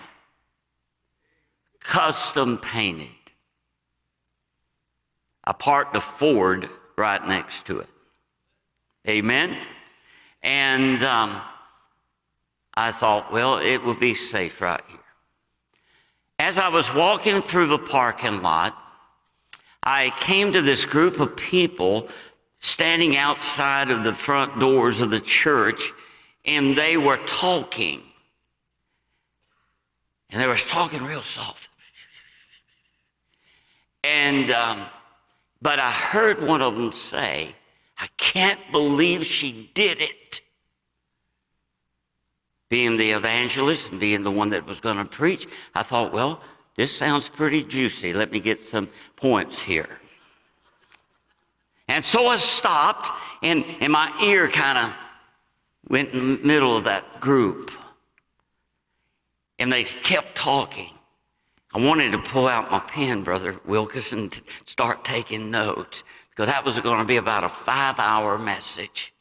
custom 1.80 2.58
painted. 2.58 3.08
I 5.42 5.52
parked 5.52 5.94
the 5.94 6.00
Ford 6.00 6.68
right 6.96 7.26
next 7.26 7.66
to 7.66 7.80
it. 7.80 7.88
Amen. 9.08 9.56
And 10.42 11.02
um, 11.02 11.40
I 12.74 12.92
thought, 12.92 13.32
well, 13.32 13.58
it 13.58 13.82
would 13.82 13.98
be 13.98 14.14
safe 14.14 14.60
right 14.60 14.82
here. 14.86 14.99
As 16.40 16.58
I 16.58 16.68
was 16.68 16.92
walking 16.94 17.42
through 17.42 17.66
the 17.66 17.78
parking 17.78 18.40
lot, 18.40 18.74
I 19.82 20.10
came 20.20 20.54
to 20.54 20.62
this 20.62 20.86
group 20.86 21.20
of 21.20 21.36
people 21.36 22.08
standing 22.60 23.14
outside 23.14 23.90
of 23.90 24.04
the 24.04 24.14
front 24.14 24.58
doors 24.58 25.02
of 25.02 25.10
the 25.10 25.20
church, 25.20 25.92
and 26.46 26.74
they 26.74 26.96
were 26.96 27.18
talking. 27.26 28.00
And 30.30 30.40
they 30.40 30.46
were 30.46 30.56
talking 30.56 31.04
real 31.04 31.20
soft. 31.20 31.68
And, 34.02 34.50
um, 34.50 34.86
but 35.60 35.78
I 35.78 35.90
heard 35.90 36.42
one 36.42 36.62
of 36.62 36.74
them 36.74 36.92
say, 36.92 37.54
I 37.98 38.08
can't 38.16 38.60
believe 38.72 39.26
she 39.26 39.70
did 39.74 40.00
it. 40.00 40.40
Being 42.70 42.96
the 42.96 43.10
evangelist 43.10 43.90
and 43.90 44.00
being 44.00 44.22
the 44.22 44.30
one 44.30 44.50
that 44.50 44.66
was 44.66 44.80
going 44.80 44.96
to 44.96 45.04
preach, 45.04 45.46
I 45.74 45.82
thought, 45.82 46.12
well, 46.12 46.40
this 46.76 46.96
sounds 46.96 47.28
pretty 47.28 47.62
juicy. 47.62 48.14
Let 48.14 48.32
me 48.32 48.40
get 48.40 48.60
some 48.60 48.88
points 49.16 49.60
here. 49.60 49.98
And 51.88 52.04
so 52.04 52.28
I 52.28 52.36
stopped, 52.36 53.10
and, 53.42 53.64
and 53.80 53.92
my 53.92 54.16
ear 54.22 54.48
kind 54.48 54.78
of 54.78 54.94
went 55.88 56.10
in 56.14 56.36
the 56.36 56.46
middle 56.46 56.76
of 56.76 56.84
that 56.84 57.20
group. 57.20 57.72
And 59.58 59.72
they 59.72 59.84
kept 59.84 60.36
talking. 60.36 60.94
I 61.74 61.84
wanted 61.84 62.12
to 62.12 62.18
pull 62.18 62.46
out 62.48 62.70
my 62.70 62.78
pen, 62.78 63.24
Brother 63.24 63.58
Wilkerson, 63.64 64.30
to 64.30 64.42
start 64.64 65.04
taking 65.04 65.50
notes 65.50 66.04
because 66.30 66.48
that 66.48 66.64
was 66.64 66.78
going 66.78 67.00
to 67.00 67.04
be 67.04 67.16
about 67.16 67.44
a 67.44 67.48
five 67.48 67.98
hour 67.98 68.38
message. 68.38 69.12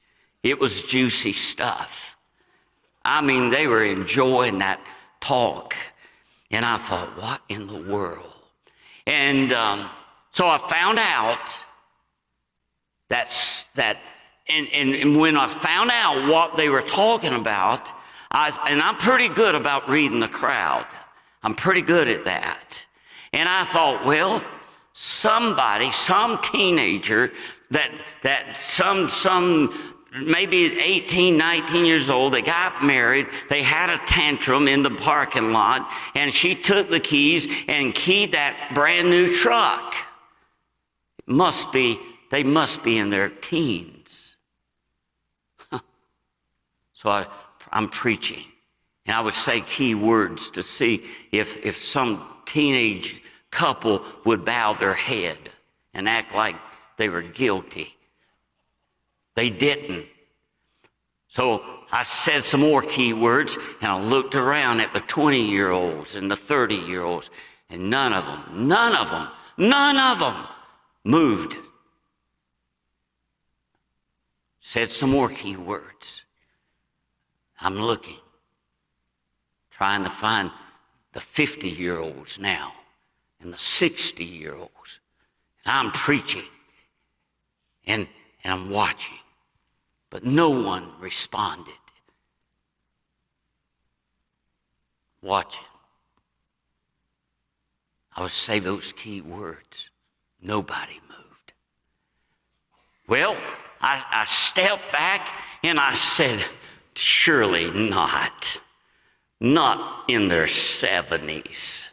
It 0.43 0.59
was 0.59 0.81
juicy 0.83 1.33
stuff. 1.33 2.15
I 3.09 3.21
mean, 3.21 3.49
they 3.49 3.65
were 3.65 3.83
enjoying 3.83 4.59
that 4.59 4.79
talk. 5.19 5.75
And 6.51 6.63
I 6.63 6.77
thought, 6.77 7.17
what 7.17 7.41
in 7.49 7.65
the 7.65 7.81
world? 7.81 8.31
And 9.07 9.51
um, 9.51 9.89
so 10.31 10.45
I 10.45 10.59
found 10.59 10.99
out 10.99 11.65
that's, 13.07 13.65
that, 13.73 13.97
and, 14.47 14.67
and, 14.71 14.93
and 14.93 15.19
when 15.19 15.37
I 15.37 15.47
found 15.47 15.89
out 15.91 16.29
what 16.29 16.55
they 16.55 16.69
were 16.69 16.83
talking 16.83 17.33
about, 17.33 17.87
I, 18.31 18.55
and 18.69 18.79
I'm 18.79 18.97
pretty 18.97 19.27
good 19.27 19.55
about 19.55 19.89
reading 19.89 20.19
the 20.19 20.27
crowd. 20.27 20.85
I'm 21.41 21.55
pretty 21.55 21.81
good 21.81 22.07
at 22.07 22.25
that. 22.25 22.85
And 23.33 23.49
I 23.49 23.63
thought, 23.63 24.05
well, 24.05 24.43
somebody, 24.93 25.89
some 25.89 26.39
teenager 26.41 27.31
that, 27.71 27.89
that 28.21 28.55
some, 28.57 29.09
some 29.09 29.73
maybe 30.13 30.79
18, 30.79 31.37
19 31.37 31.85
years 31.85 32.09
old. 32.09 32.33
They 32.33 32.41
got 32.41 32.83
married. 32.83 33.27
They 33.49 33.63
had 33.63 33.89
a 33.89 33.97
tantrum 34.05 34.67
in 34.67 34.83
the 34.83 34.91
parking 34.91 35.51
lot, 35.51 35.89
and 36.15 36.33
she 36.33 36.55
took 36.55 36.89
the 36.89 36.99
keys 36.99 37.47
and 37.67 37.93
keyed 37.93 38.33
that 38.33 38.71
brand 38.73 39.09
new 39.09 39.33
truck. 39.33 39.95
It 41.19 41.27
must 41.27 41.71
be 41.71 41.99
they 42.29 42.43
must 42.43 42.83
be 42.83 42.97
in 42.97 43.09
their 43.09 43.29
teens. 43.29 44.35
so 46.93 47.09
I, 47.09 47.25
I'm 47.71 47.89
preaching, 47.89 48.43
and 49.05 49.15
I 49.15 49.21
would 49.21 49.33
say 49.33 49.61
key 49.61 49.95
words 49.95 50.51
to 50.51 50.63
see 50.63 51.05
if, 51.31 51.57
if 51.57 51.83
some 51.83 52.27
teenage 52.45 53.21
couple 53.51 54.03
would 54.25 54.45
bow 54.45 54.73
their 54.73 54.93
head 54.93 55.37
and 55.93 56.07
act 56.07 56.35
like 56.35 56.55
they 56.97 57.09
were 57.09 57.23
guilty. 57.23 57.95
They 59.39 59.49
didn't. 59.49 60.05
So 61.29 61.63
I 61.93 62.03
said 62.03 62.43
some 62.43 62.59
more 62.59 62.81
key 62.81 63.13
words, 63.13 63.57
and 63.81 63.89
I 63.89 63.97
looked 63.97 64.35
around 64.35 64.81
at 64.81 64.91
the 64.91 64.99
20 64.99 65.41
year 65.41 65.71
olds 65.71 66.17
and 66.17 66.29
the 66.29 66.35
30 66.35 66.75
year 66.75 67.03
olds, 67.03 67.29
and 67.69 67.89
none 67.89 68.11
of 68.11 68.25
them, 68.25 68.67
none 68.67 68.93
of 68.97 69.09
them, 69.09 69.29
none 69.57 69.95
of 69.95 70.19
them 70.19 70.45
moved 71.05 71.55
said 74.59 74.91
some 74.91 75.09
more 75.09 75.29
key 75.29 75.55
words. 75.55 76.25
I'm 77.61 77.77
looking, 77.77 78.19
trying 79.71 80.03
to 80.03 80.09
find 80.09 80.51
the 81.13 81.21
50 81.21 81.69
year 81.69 81.97
olds 81.97 82.39
now 82.39 82.73
and 83.39 83.53
the 83.53 83.57
60 83.57 84.21
year 84.21 84.55
olds. 84.55 84.99
And 85.63 85.77
I'm 85.77 85.91
preaching 85.93 86.43
and, 87.87 88.05
and 88.43 88.53
I'm 88.53 88.69
watching, 88.69 89.15
but 90.09 90.23
no 90.23 90.49
one 90.49 90.91
responded. 90.99 91.73
Watching. 95.21 95.63
I 98.15 98.21
would 98.21 98.31
say 98.31 98.59
those 98.59 98.91
key 98.93 99.21
words. 99.21 99.89
Nobody 100.41 100.99
moved. 101.07 101.53
Well, 103.07 103.35
I, 103.81 104.03
I 104.11 104.25
stepped 104.25 104.91
back 104.91 105.35
and 105.63 105.79
I 105.79 105.93
said, 105.93 106.43
Surely 106.95 107.71
not. 107.71 108.59
Not 109.39 110.09
in 110.09 110.27
their 110.27 110.45
70s. 110.45 111.91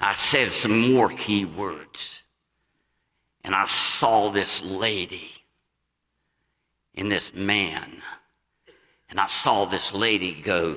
I 0.00 0.14
said 0.14 0.50
some 0.50 0.92
more 0.92 1.08
key 1.08 1.44
words. 1.44 2.21
And 3.44 3.54
I 3.54 3.66
saw 3.66 4.28
this 4.30 4.62
lady 4.62 5.30
and 6.94 7.10
this 7.10 7.34
man. 7.34 8.02
And 9.10 9.20
I 9.20 9.26
saw 9.26 9.64
this 9.64 9.92
lady 9.92 10.32
go, 10.32 10.76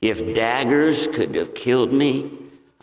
If 0.00 0.34
daggers 0.34 1.08
could 1.08 1.34
have 1.34 1.54
killed 1.54 1.90
me, 1.90 2.30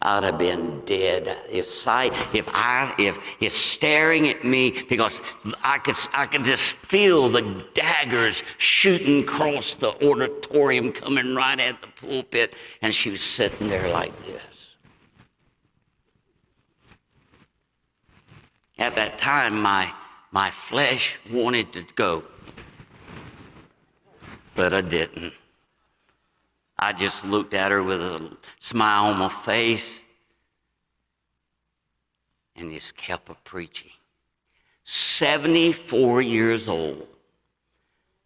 I'd 0.01 0.23
have 0.23 0.39
been 0.39 0.81
dead. 0.85 1.37
If 1.47 1.67
sight, 1.67 2.13
if 2.33 2.49
I, 2.49 2.95
if 2.97 3.19
it's 3.39 3.53
staring 3.53 4.27
at 4.27 4.43
me 4.43 4.73
because 4.89 5.21
I 5.63 5.77
could, 5.77 5.95
I 6.13 6.25
could 6.25 6.43
just 6.43 6.71
feel 6.71 7.29
the 7.29 7.63
daggers 7.75 8.41
shooting 8.57 9.21
across 9.21 9.75
the 9.75 9.89
auditorium, 10.03 10.91
coming 10.91 11.35
right 11.35 11.59
at 11.59 11.79
the 11.83 11.87
pulpit, 11.89 12.55
and 12.81 12.91
she 12.91 13.11
was 13.11 13.21
sitting 13.21 13.69
there 13.69 13.89
like 13.89 14.13
this. 14.25 14.50
At 18.81 18.95
that 18.95 19.19
time, 19.19 19.61
my 19.61 19.93
my 20.31 20.49
flesh 20.49 21.19
wanted 21.29 21.71
to 21.73 21.83
go, 21.93 22.23
but 24.55 24.73
I 24.73 24.81
didn't. 24.81 25.33
I 26.79 26.91
just 26.91 27.23
looked 27.23 27.53
at 27.53 27.69
her 27.69 27.83
with 27.83 28.01
a 28.01 28.35
smile 28.59 29.11
on 29.11 29.19
my 29.19 29.29
face 29.29 30.01
and 32.55 32.73
just 32.73 32.97
kept 32.97 33.29
a 33.29 33.35
preaching. 33.43 33.91
74 34.83 36.23
years 36.23 36.67
old, 36.67 37.07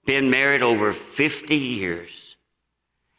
been 0.06 0.30
married 0.30 0.62
over 0.62 0.94
50 0.94 1.54
years 1.54 2.38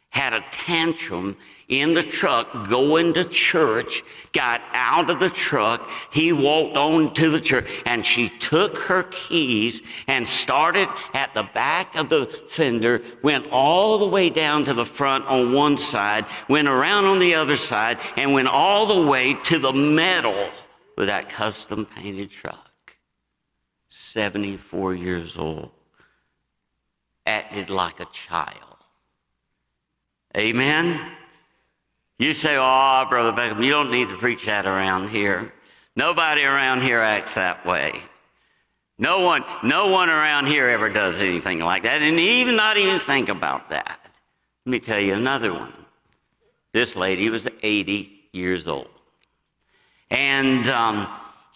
had 0.09 0.33
a 0.33 0.43
tantrum 0.49 1.37
in 1.67 1.93
the 1.93 2.03
truck 2.03 2.69
going 2.69 3.13
to 3.13 3.25
church, 3.25 4.03
got 4.31 4.61
out 4.71 5.09
of 5.09 5.19
the 5.19 5.29
truck. 5.29 5.89
He 6.11 6.31
walked 6.31 6.77
on 6.77 7.13
to 7.15 7.29
the 7.29 7.41
church, 7.41 7.69
and 7.85 8.05
she 8.05 8.29
took 8.29 8.77
her 8.79 9.03
keys 9.03 9.81
and 10.07 10.27
started 10.27 10.87
at 11.13 11.33
the 11.33 11.43
back 11.43 11.95
of 11.95 12.09
the 12.09 12.27
fender, 12.47 13.01
went 13.21 13.47
all 13.51 13.97
the 13.97 14.07
way 14.07 14.29
down 14.29 14.63
to 14.65 14.73
the 14.73 14.85
front 14.85 15.25
on 15.25 15.53
one 15.53 15.77
side, 15.77 16.25
went 16.47 16.67
around 16.67 17.05
on 17.05 17.19
the 17.19 17.35
other 17.35 17.57
side, 17.57 17.99
and 18.15 18.33
went 18.33 18.47
all 18.47 18.85
the 19.01 19.09
way 19.09 19.33
to 19.33 19.59
the 19.59 19.73
metal 19.73 20.49
with 20.95 21.07
that 21.07 21.29
custom 21.29 21.85
painted 21.85 22.31
truck. 22.31 22.95
74 23.89 24.95
years 24.95 25.37
old. 25.37 25.71
Acted 27.25 27.69
like 27.69 27.99
a 27.99 28.05
child. 28.05 28.77
Amen? 30.35 31.11
You 32.19 32.33
say, 32.33 32.57
oh, 32.57 33.05
Brother 33.09 33.31
Beckham, 33.31 33.63
you 33.63 33.69
don't 33.69 33.91
need 33.91 34.09
to 34.09 34.17
preach 34.17 34.45
that 34.45 34.65
around 34.65 35.09
here. 35.09 35.53
Nobody 35.95 36.43
around 36.43 36.81
here 36.81 36.99
acts 36.99 37.35
that 37.35 37.65
way. 37.65 38.01
No 38.97 39.21
one, 39.21 39.43
no 39.63 39.87
one 39.87 40.09
around 40.09 40.47
here 40.47 40.67
ever 40.67 40.89
does 40.89 41.21
anything 41.21 41.59
like 41.59 41.83
that, 41.83 42.01
and 42.01 42.19
even 42.19 42.55
not 42.55 42.77
even 42.77 42.99
think 42.99 43.29
about 43.29 43.69
that. 43.69 43.99
Let 44.65 44.71
me 44.71 44.79
tell 44.79 44.99
you 44.99 45.13
another 45.13 45.53
one. 45.53 45.73
This 46.73 46.95
lady 46.95 47.29
was 47.29 47.47
80 47.61 48.29
years 48.33 48.67
old. 48.67 48.89
And 50.09 50.67
um, 50.69 51.07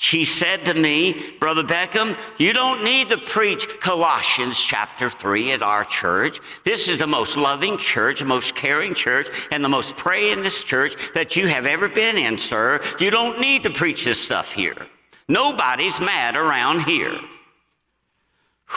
she 0.01 0.25
said 0.25 0.65
to 0.65 0.73
me, 0.73 1.35
Brother 1.37 1.61
Beckham, 1.61 2.17
you 2.39 2.53
don't 2.53 2.83
need 2.83 3.09
to 3.09 3.19
preach 3.19 3.67
Colossians 3.79 4.59
chapter 4.59 5.11
3 5.11 5.51
at 5.51 5.61
our 5.61 5.85
church. 5.85 6.39
This 6.63 6.89
is 6.89 6.97
the 6.97 7.05
most 7.05 7.37
loving 7.37 7.77
church, 7.77 8.17
the 8.17 8.25
most 8.25 8.55
caring 8.55 8.95
church, 8.95 9.27
and 9.51 9.63
the 9.63 9.69
most 9.69 9.95
prayingest 9.95 10.65
church 10.65 10.95
that 11.13 11.35
you 11.35 11.45
have 11.45 11.67
ever 11.67 11.87
been 11.87 12.17
in, 12.17 12.39
sir. 12.39 12.81
You 12.99 13.11
don't 13.11 13.39
need 13.39 13.61
to 13.61 13.69
preach 13.69 14.03
this 14.03 14.19
stuff 14.19 14.51
here. 14.51 14.87
Nobody's 15.27 15.99
mad 15.99 16.35
around 16.35 16.85
here. 16.85 17.19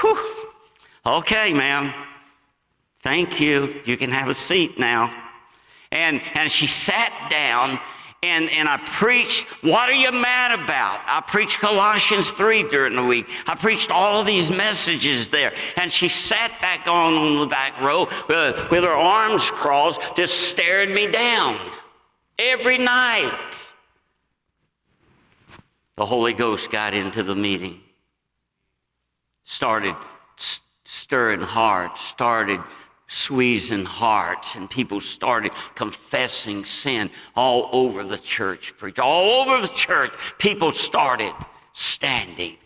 Whew. 0.03 0.47
Okay, 1.07 1.55
ma'am. 1.55 1.95
Thank 3.01 3.41
you. 3.41 3.81
You 3.87 3.97
can 3.97 4.11
have 4.11 4.29
a 4.29 4.35
seat 4.35 4.79
now. 4.79 5.11
And, 5.91 6.21
and 6.35 6.53
she 6.53 6.67
sat 6.67 7.13
down 7.31 7.79
and, 8.25 8.51
and 8.51 8.69
I 8.69 8.79
preached, 8.79 9.47
What 9.63 9.91
are 9.91 9.95
you 9.95 10.11
mad 10.11 10.59
about? 10.59 11.03
I 11.07 11.23
preached 11.27 11.61
Colossians 11.61 12.31
3 12.31 12.65
during 12.65 12.97
the 12.97 13.05
week. 13.05 13.29
I 13.47 13.55
preached 13.55 13.91
all 13.91 14.25
these 14.25 14.51
messages 14.51 15.29
there. 15.29 15.53
And 15.77 15.93
she 15.93 16.09
sat 16.09 16.51
back 16.63 16.89
on, 16.89 17.15
on 17.15 17.41
the 17.41 17.47
back 17.47 17.79
row 17.81 18.05
uh, 18.05 18.67
with 18.71 18.83
her 18.83 18.91
arms 18.91 19.51
crossed, 19.51 20.01
just 20.17 20.49
staring 20.49 20.95
me 20.95 21.07
down 21.07 21.59
every 22.39 22.79
night. 22.79 23.73
The 25.97 26.07
Holy 26.07 26.33
Ghost 26.33 26.71
got 26.71 26.95
into 26.95 27.23
the 27.23 27.37
meeting, 27.37 27.81
started 29.45 29.95
stirring 30.85 31.43
hearts, 31.43 32.01
started 32.01 32.61
squeezing 33.07 33.85
hearts, 33.85 34.57
and 34.57 34.69
people 34.69 35.01
started 35.01 35.53
confessing 35.75 36.65
sin 36.65 37.11
all 37.37 37.69
over 37.73 38.05
the 38.05 38.19
church. 38.19 38.77
Preach 38.77 38.99
all 38.99 39.43
over 39.43 39.63
the 39.63 39.73
church. 39.75 40.13
People 40.39 40.73
started 40.73 41.33
standing 41.73 42.57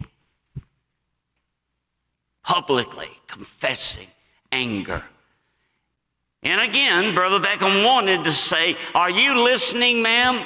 publicly 2.48 3.11
confessing 3.27 4.07
anger. 4.53 5.05
And 6.42 6.62
again, 6.62 7.14
Brother 7.14 7.40
Beckham 7.40 7.85
wanted 7.85 8.24
to 8.24 8.33
say, 8.33 8.74
Are 8.94 9.11
you 9.11 9.35
listening, 9.35 10.01
ma'am? 10.01 10.42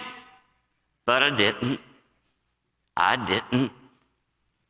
But 1.07 1.23
I 1.23 1.31
didn't. 1.31 1.81
I 2.97 3.17
didn't. 3.17 3.71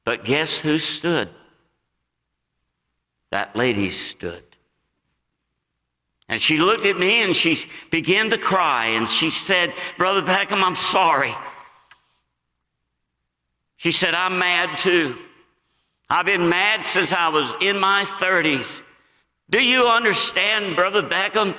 But 0.04 0.24
guess 0.24 0.58
who 0.58 0.78
stood? 0.78 1.30
That 3.30 3.56
lady 3.56 3.88
stood. 3.88 4.44
And 6.32 6.40
she 6.40 6.56
looked 6.56 6.86
at 6.86 6.98
me 6.98 7.22
and 7.22 7.36
she 7.36 7.58
began 7.90 8.30
to 8.30 8.38
cry 8.38 8.86
and 8.86 9.06
she 9.06 9.28
said, 9.28 9.74
Brother 9.98 10.22
Beckham, 10.22 10.62
I'm 10.62 10.76
sorry. 10.76 11.34
She 13.76 13.92
said, 13.92 14.14
I'm 14.14 14.38
mad 14.38 14.78
too. 14.78 15.18
I've 16.08 16.24
been 16.24 16.48
mad 16.48 16.86
since 16.86 17.12
I 17.12 17.28
was 17.28 17.54
in 17.60 17.78
my 17.78 18.04
30s. 18.06 18.80
Do 19.50 19.62
you 19.62 19.84
understand, 19.84 20.74
Brother 20.74 21.02
Beckham? 21.02 21.54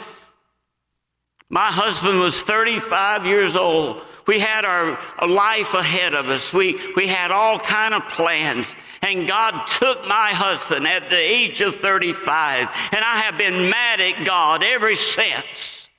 My 1.50 1.68
husband 1.68 2.20
was 2.20 2.42
35 2.42 3.28
years 3.28 3.56
old 3.56 4.02
we 4.26 4.40
had 4.40 4.66
our 4.66 5.00
life 5.28 5.74
ahead 5.74 6.14
of 6.14 6.30
us. 6.30 6.54
We, 6.54 6.80
we 6.96 7.08
had 7.08 7.32
all 7.32 7.60
kind 7.60 7.94
of 7.94 8.08
plans. 8.08 8.76
And 9.02 9.28
God 9.28 9.66
took 9.68 10.08
my 10.08 10.30
husband 10.30 10.88
at 10.88 11.10
the 11.10 11.18
age 11.18 11.62
of 11.62 11.76
35. 11.76 12.68
And 12.92 13.04
I 13.04 13.20
have 13.22 13.38
been 13.38 13.70
mad 13.70 14.00
at 14.00 14.26
God 14.26 14.64
ever 14.64 14.96
since. 14.96 15.90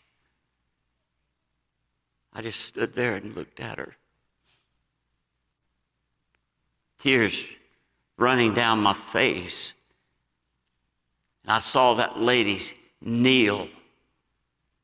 I 2.32 2.42
just 2.42 2.60
stood 2.60 2.94
there 2.94 3.14
and 3.14 3.34
looked 3.34 3.60
at 3.60 3.78
her. 3.78 3.94
Tears 7.00 7.46
running 8.16 8.54
down 8.54 8.80
my 8.80 8.94
face. 8.94 9.74
And 11.42 11.52
I 11.52 11.58
saw 11.58 11.94
that 11.94 12.18
lady 12.18 12.60
kneel 13.02 13.68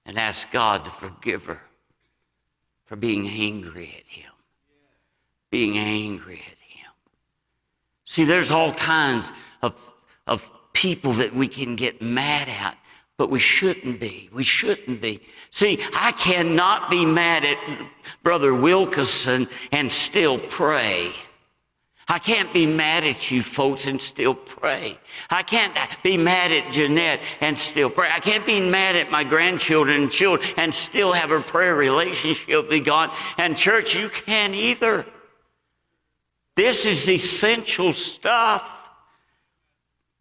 and 0.05 0.19
ask 0.19 0.51
God 0.51 0.85
to 0.85 0.91
forgive 0.91 1.47
her 1.47 1.61
for 2.91 2.97
being 2.97 3.29
angry 3.29 3.95
at 3.97 4.09
him. 4.09 4.33
Being 5.49 5.79
angry 5.79 6.43
at 6.45 6.59
him. 6.59 6.91
See, 8.05 8.25
there's 8.25 8.51
all 8.51 8.73
kinds 8.73 9.31
of, 9.63 9.75
of 10.27 10.51
people 10.73 11.13
that 11.13 11.33
we 11.33 11.47
can 11.47 11.77
get 11.77 12.03
mad 12.03 12.49
at, 12.49 12.77
but 13.17 13.31
we 13.31 13.39
shouldn't 13.39 14.01
be. 14.01 14.29
We 14.33 14.43
shouldn't 14.43 15.01
be. 15.01 15.21
See, 15.51 15.79
I 15.95 16.11
cannot 16.11 16.91
be 16.91 17.07
mad 17.07 17.45
at 17.45 17.59
Brother 18.25 18.57
Wilkerson 18.57 19.49
and 19.71 19.93
still 19.93 20.41
pray. 20.41 21.13
I 22.11 22.19
can't 22.19 22.53
be 22.53 22.67
mad 22.67 23.05
at 23.05 23.31
you 23.31 23.41
folks 23.41 23.87
and 23.87 24.01
still 24.01 24.35
pray. 24.35 24.99
I 25.31 25.45
can't 25.45 25.79
be 26.03 26.17
mad 26.17 26.51
at 26.51 26.73
Jeanette 26.73 27.23
and 27.41 27.57
still 27.57 27.89
pray. 27.89 28.09
I 28.13 28.19
can't 28.19 28.45
be 28.45 28.61
mad 28.61 28.97
at 28.97 29.13
my 29.13 29.23
grandchildren 29.23 30.03
and 30.03 30.11
children 30.11 30.51
and 30.57 30.75
still 30.75 31.13
have 31.13 31.31
a 31.31 31.41
prayer 31.41 31.77
relationship 31.77 32.69
with 32.69 32.85
God. 32.85 33.11
And 33.39 33.57
church, 33.57 33.95
you 33.95 34.09
can't 34.09 34.55
either. 34.55 35.07
This 36.57 36.85
is 36.85 37.09
essential 37.09 37.93
stuff. 37.93 38.80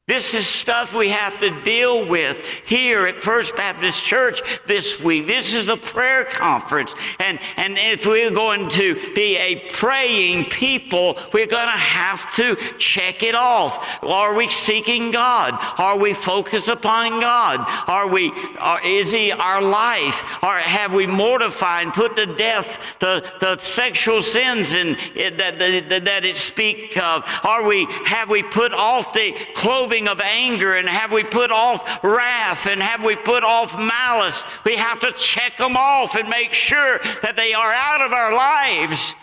This 0.09 0.33
is 0.33 0.47
stuff 0.47 0.95
we 0.95 1.09
have 1.09 1.39
to 1.39 1.51
deal 1.61 2.03
with 2.03 2.43
here 2.65 3.05
at 3.05 3.19
First 3.19 3.55
Baptist 3.55 4.03
Church 4.03 4.41
this 4.65 4.99
week. 4.99 5.27
This 5.27 5.53
is 5.53 5.67
a 5.67 5.77
prayer 5.77 6.25
conference. 6.25 6.95
And, 7.19 7.37
and 7.57 7.77
if 7.77 8.07
we're 8.07 8.31
going 8.31 8.69
to 8.69 8.95
be 9.13 9.37
a 9.37 9.69
praying 9.69 10.45
people, 10.45 11.15
we're 11.31 11.45
going 11.45 11.67
to 11.67 11.77
have 11.77 12.33
to 12.37 12.55
check 12.79 13.21
it 13.21 13.35
off. 13.35 14.03
Are 14.03 14.33
we 14.33 14.49
seeking 14.49 15.11
God? 15.11 15.59
Are 15.77 15.99
we 15.99 16.15
focused 16.15 16.69
upon 16.69 17.21
God? 17.21 17.63
Are 17.87 18.07
we, 18.07 18.31
are, 18.57 18.83
is 18.83 19.11
He 19.11 19.31
our 19.31 19.61
life? 19.61 20.23
Or 20.41 20.55
have 20.55 20.91
we 20.91 21.05
mortified 21.05 21.85
and 21.85 21.93
put 21.93 22.15
to 22.15 22.25
death 22.25 22.97
the, 22.97 23.23
the 23.39 23.57
sexual 23.57 24.23
sins 24.23 24.73
and 24.73 24.97
that, 25.37 25.59
that, 25.59 26.01
that 26.05 26.25
it 26.25 26.37
speak 26.37 26.97
of? 26.97 27.23
Are 27.43 27.63
we, 27.63 27.85
have 28.05 28.31
we 28.31 28.41
put 28.41 28.73
off 28.73 29.13
the 29.13 29.35
clothing 29.53 29.98
of 30.07 30.21
anger 30.21 30.75
and 30.75 30.87
have 30.87 31.11
we 31.11 31.23
put 31.23 31.51
off 31.51 32.03
wrath 32.03 32.65
and 32.67 32.81
have 32.81 33.03
we 33.03 33.15
put 33.15 33.43
off 33.43 33.77
malice? 33.77 34.43
We 34.65 34.75
have 34.75 34.99
to 35.01 35.11
check 35.13 35.57
them 35.57 35.75
off 35.75 36.15
and 36.15 36.29
make 36.29 36.53
sure 36.53 36.99
that 37.21 37.35
they 37.35 37.53
are 37.53 37.73
out 37.73 38.01
of 38.01 38.13
our 38.13 38.33
lives 38.33 39.15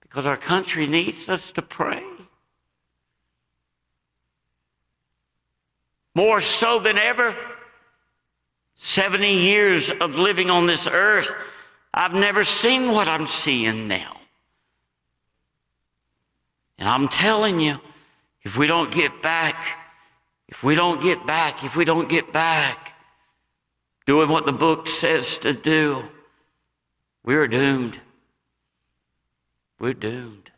because 0.00 0.26
our 0.26 0.36
country 0.36 0.86
needs 0.86 1.28
us 1.28 1.52
to 1.52 1.62
pray. 1.62 2.02
More 6.14 6.40
so 6.40 6.78
than 6.78 6.96
ever, 6.96 7.36
70 8.74 9.34
years 9.34 9.90
of 9.90 10.16
living 10.16 10.48
on 10.48 10.66
this 10.66 10.86
earth, 10.86 11.34
I've 11.92 12.14
never 12.14 12.44
seen 12.44 12.92
what 12.92 13.08
I'm 13.08 13.26
seeing 13.26 13.88
now. 13.88 14.16
And 16.78 16.88
I'm 16.88 17.08
telling 17.08 17.60
you, 17.60 17.80
if 18.46 18.56
we 18.56 18.68
don't 18.68 18.92
get 18.92 19.22
back, 19.22 19.76
if 20.46 20.62
we 20.62 20.76
don't 20.76 21.02
get 21.02 21.26
back, 21.26 21.64
if 21.64 21.74
we 21.74 21.84
don't 21.84 22.08
get 22.08 22.32
back 22.32 22.92
doing 24.06 24.28
what 24.28 24.46
the 24.46 24.52
book 24.52 24.86
says 24.86 25.40
to 25.40 25.52
do, 25.52 26.04
we're 27.24 27.48
doomed. 27.48 28.00
We're 29.80 29.94
doomed. 29.94 30.52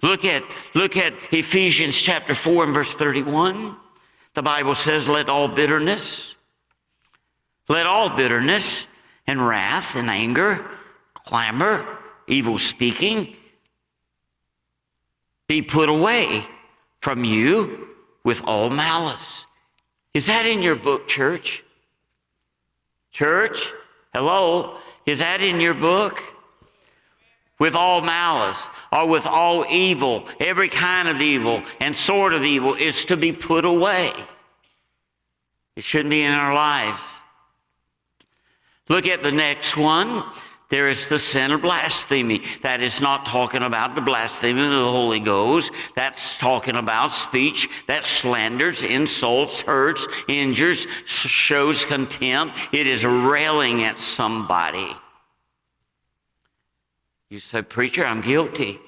Look 0.00 0.24
at, 0.24 0.42
look 0.72 0.96
at 0.96 1.12
Ephesians 1.34 2.00
chapter 2.00 2.34
4 2.34 2.64
and 2.64 2.72
verse 2.72 2.94
31. 2.94 3.76
The 4.32 4.42
Bible 4.42 4.74
says, 4.74 5.06
Let 5.06 5.28
all 5.28 5.48
bitterness, 5.48 6.34
let 7.68 7.84
all 7.84 8.08
bitterness 8.08 8.86
and 9.26 9.46
wrath 9.46 9.96
and 9.96 10.08
anger, 10.08 10.64
clamor, 11.12 11.86
evil 12.26 12.56
speaking 12.56 13.36
be 15.46 15.60
put 15.60 15.90
away 15.90 16.48
from 17.04 17.22
you 17.22 17.86
with 18.24 18.40
all 18.46 18.70
malice. 18.70 19.46
Is 20.14 20.24
that 20.24 20.46
in 20.46 20.62
your 20.62 20.74
book, 20.74 21.06
church? 21.06 21.62
Church? 23.12 23.74
Hello? 24.14 24.78
Is 25.04 25.18
that 25.18 25.42
in 25.42 25.60
your 25.60 25.74
book? 25.74 26.22
With 27.58 27.74
all 27.74 28.00
malice 28.00 28.70
or 28.90 29.06
with 29.06 29.26
all 29.26 29.66
evil, 29.70 30.26
every 30.40 30.70
kind 30.70 31.06
of 31.06 31.20
evil 31.20 31.62
and 31.78 31.94
sort 31.94 32.32
of 32.32 32.42
evil 32.42 32.72
is 32.72 33.04
to 33.04 33.18
be 33.18 33.32
put 33.32 33.66
away. 33.66 34.10
It 35.76 35.84
shouldn't 35.84 36.08
be 36.08 36.22
in 36.22 36.32
our 36.32 36.54
lives. 36.54 37.02
Look 38.88 39.06
at 39.06 39.22
the 39.22 39.30
next 39.30 39.76
one. 39.76 40.24
There 40.74 40.88
is 40.88 41.06
the 41.08 41.20
sin 41.20 41.52
of 41.52 41.62
blasphemy. 41.62 42.42
That 42.62 42.82
is 42.82 43.00
not 43.00 43.26
talking 43.26 43.62
about 43.62 43.94
the 43.94 44.00
blasphemy 44.00 44.60
of 44.60 44.70
the 44.70 44.90
Holy 44.90 45.20
Ghost. 45.20 45.70
That's 45.94 46.36
talking 46.36 46.74
about 46.74 47.12
speech 47.12 47.68
that 47.86 48.02
slanders, 48.02 48.82
insults, 48.82 49.62
hurts, 49.62 50.08
injures, 50.26 50.88
shows 51.04 51.84
contempt. 51.84 52.58
It 52.72 52.88
is 52.88 53.06
railing 53.06 53.84
at 53.84 54.00
somebody. 54.00 54.90
You 57.30 57.38
say, 57.38 57.62
Preacher, 57.62 58.04
I'm 58.04 58.20
guilty. 58.20 58.80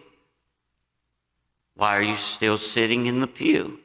Why 1.76 1.96
are 1.96 2.02
you 2.02 2.16
still 2.16 2.56
sitting 2.56 3.06
in 3.06 3.20
the 3.20 3.28
pew? 3.28 3.78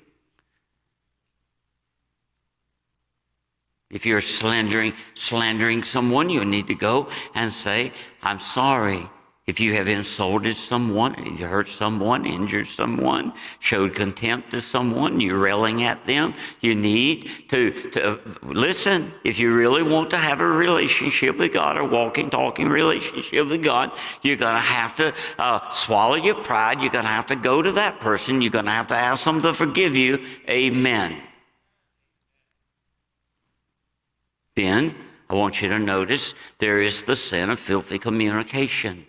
If 3.92 4.06
you're 4.06 4.22
slandering, 4.22 4.94
slandering 5.16 5.84
someone, 5.84 6.30
you 6.30 6.46
need 6.46 6.68
to 6.68 6.76
go 6.76 7.10
and 7.36 7.52
say, 7.52 7.92
I'm 8.24 8.40
sorry. 8.40 9.10
If 9.48 9.60
you 9.60 9.74
have 9.74 9.88
insulted 9.88 10.56
someone, 10.56 11.36
you 11.36 11.48
hurt 11.48 11.68
someone, 11.68 12.26
injured 12.26 12.68
someone, 12.68 13.34
showed 13.60 13.96
contempt 13.96 14.52
to 14.52 14.62
someone, 14.62 15.20
you're 15.20 15.40
railing 15.40 15.82
at 15.84 16.06
them, 16.06 16.36
you 16.62 16.76
need 16.76 17.30
to, 17.50 17.72
to 17.90 18.20
listen. 18.44 19.12
If 19.26 19.40
you 19.40 19.54
really 19.54 19.82
want 19.82 20.12
to 20.12 20.18
have 20.18 20.42
a 20.42 20.46
relationship 20.48 21.38
with 21.38 21.54
God, 21.54 21.78
a 21.78 21.84
walking, 21.84 22.30
talking 22.30 22.70
relationship 22.70 23.50
with 23.50 23.64
God, 23.64 23.92
you're 24.22 24.38
going 24.38 24.56
to 24.56 24.62
have 24.62 24.96
to 24.96 25.14
uh, 25.40 25.70
swallow 25.72 26.16
your 26.16 26.36
pride. 26.36 26.80
You're 26.80 26.92
going 26.92 27.06
to 27.06 27.12
have 27.12 27.28
to 27.28 27.36
go 27.36 27.64
to 27.64 27.72
that 27.74 28.00
person. 28.00 28.42
You're 28.42 28.52
going 28.52 28.66
to 28.66 28.72
have 28.72 28.88
to 28.88 28.96
ask 28.96 29.26
them 29.26 29.42
to 29.42 29.54
forgive 29.54 29.96
you. 29.96 30.24
Amen. 30.48 31.20
Then 34.62 34.96
I 35.28 35.34
want 35.34 35.60
you 35.60 35.70
to 35.70 35.80
notice 35.80 36.36
there 36.60 36.82
is 36.82 37.02
the 37.02 37.16
sin 37.16 37.50
of 37.50 37.60
filthy 37.60 37.98
communication. 37.98 39.08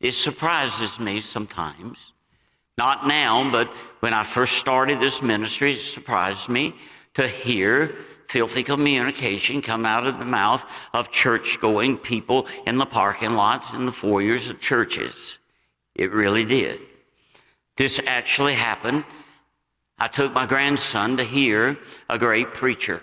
It 0.00 0.12
surprises 0.12 0.98
me 0.98 1.20
sometimes. 1.20 2.12
Not 2.78 3.06
now, 3.06 3.50
but 3.50 3.68
when 4.00 4.14
I 4.14 4.24
first 4.24 4.54
started 4.56 4.98
this 4.98 5.20
ministry, 5.20 5.72
it 5.72 5.80
surprised 5.80 6.48
me 6.48 6.74
to 7.14 7.28
hear 7.28 7.96
filthy 8.28 8.62
communication 8.62 9.60
come 9.60 9.84
out 9.84 10.06
of 10.06 10.18
the 10.18 10.24
mouth 10.24 10.64
of 10.94 11.10
church 11.10 11.60
going 11.60 11.98
people 11.98 12.46
in 12.66 12.78
the 12.78 12.86
parking 12.86 13.34
lots 13.34 13.74
and 13.74 13.86
the 13.86 13.92
foyers 13.92 14.48
of 14.48 14.58
churches. 14.58 15.38
It 15.94 16.12
really 16.12 16.46
did. 16.46 16.80
This 17.76 18.00
actually 18.06 18.54
happened 18.54 19.04
I 19.98 20.08
took 20.08 20.32
my 20.32 20.46
grandson 20.46 21.16
to 21.16 21.24
hear 21.24 21.78
a 22.10 22.18
great 22.18 22.52
preacher. 22.52 23.02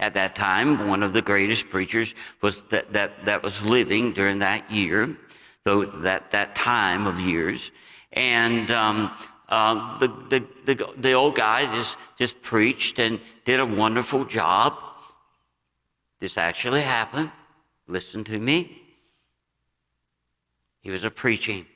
At 0.00 0.14
that 0.14 0.34
time, 0.34 0.88
one 0.88 1.02
of 1.02 1.12
the 1.12 1.22
greatest 1.22 1.68
preachers 1.68 2.14
was 2.40 2.62
that, 2.70 2.92
that, 2.92 3.24
that 3.24 3.42
was 3.42 3.60
living 3.62 4.12
during 4.12 4.38
that 4.38 4.70
year, 4.70 5.16
though 5.64 5.84
that, 5.84 6.30
that 6.30 6.54
time 6.54 7.06
of 7.06 7.20
years. 7.20 7.70
And 8.12 8.70
um, 8.70 9.10
uh, 9.48 9.98
the, 9.98 10.08
the, 10.30 10.74
the, 10.74 10.94
the 10.96 11.12
old 11.12 11.34
guy 11.34 11.66
just, 11.74 11.98
just 12.16 12.40
preached 12.42 12.98
and 12.98 13.20
did 13.44 13.60
a 13.60 13.66
wonderful 13.66 14.24
job. 14.24 14.74
This 16.20 16.38
actually 16.38 16.82
happened. 16.82 17.30
Listen 17.86 18.24
to 18.24 18.38
me. 18.38 18.82
He 20.80 20.90
was 20.90 21.04
a 21.04 21.10
preaching. 21.10 21.66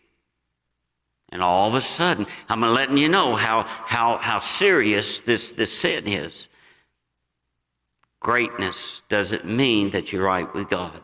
And 1.32 1.42
all 1.42 1.66
of 1.66 1.74
a 1.74 1.80
sudden, 1.80 2.26
I'm 2.50 2.60
letting 2.60 2.98
you 2.98 3.08
know 3.08 3.34
how, 3.34 3.62
how, 3.62 4.18
how 4.18 4.38
serious 4.38 5.20
this, 5.22 5.54
this 5.54 5.76
sin 5.76 6.06
is. 6.06 6.48
Greatness 8.20 9.02
doesn't 9.08 9.46
mean 9.46 9.90
that 9.90 10.12
you're 10.12 10.26
right 10.26 10.52
with 10.54 10.68
God. 10.68 11.02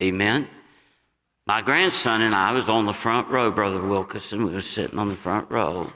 Amen? 0.00 0.48
My 1.44 1.60
grandson 1.60 2.22
and 2.22 2.36
I 2.36 2.52
was 2.52 2.68
on 2.68 2.86
the 2.86 2.92
front 2.92 3.28
row, 3.28 3.50
Brother 3.50 3.82
Wilkerson. 3.82 4.44
We 4.44 4.52
were 4.52 4.60
sitting 4.60 4.98
on 4.98 5.08
the 5.08 5.16
front 5.16 5.50
row. 5.50 5.92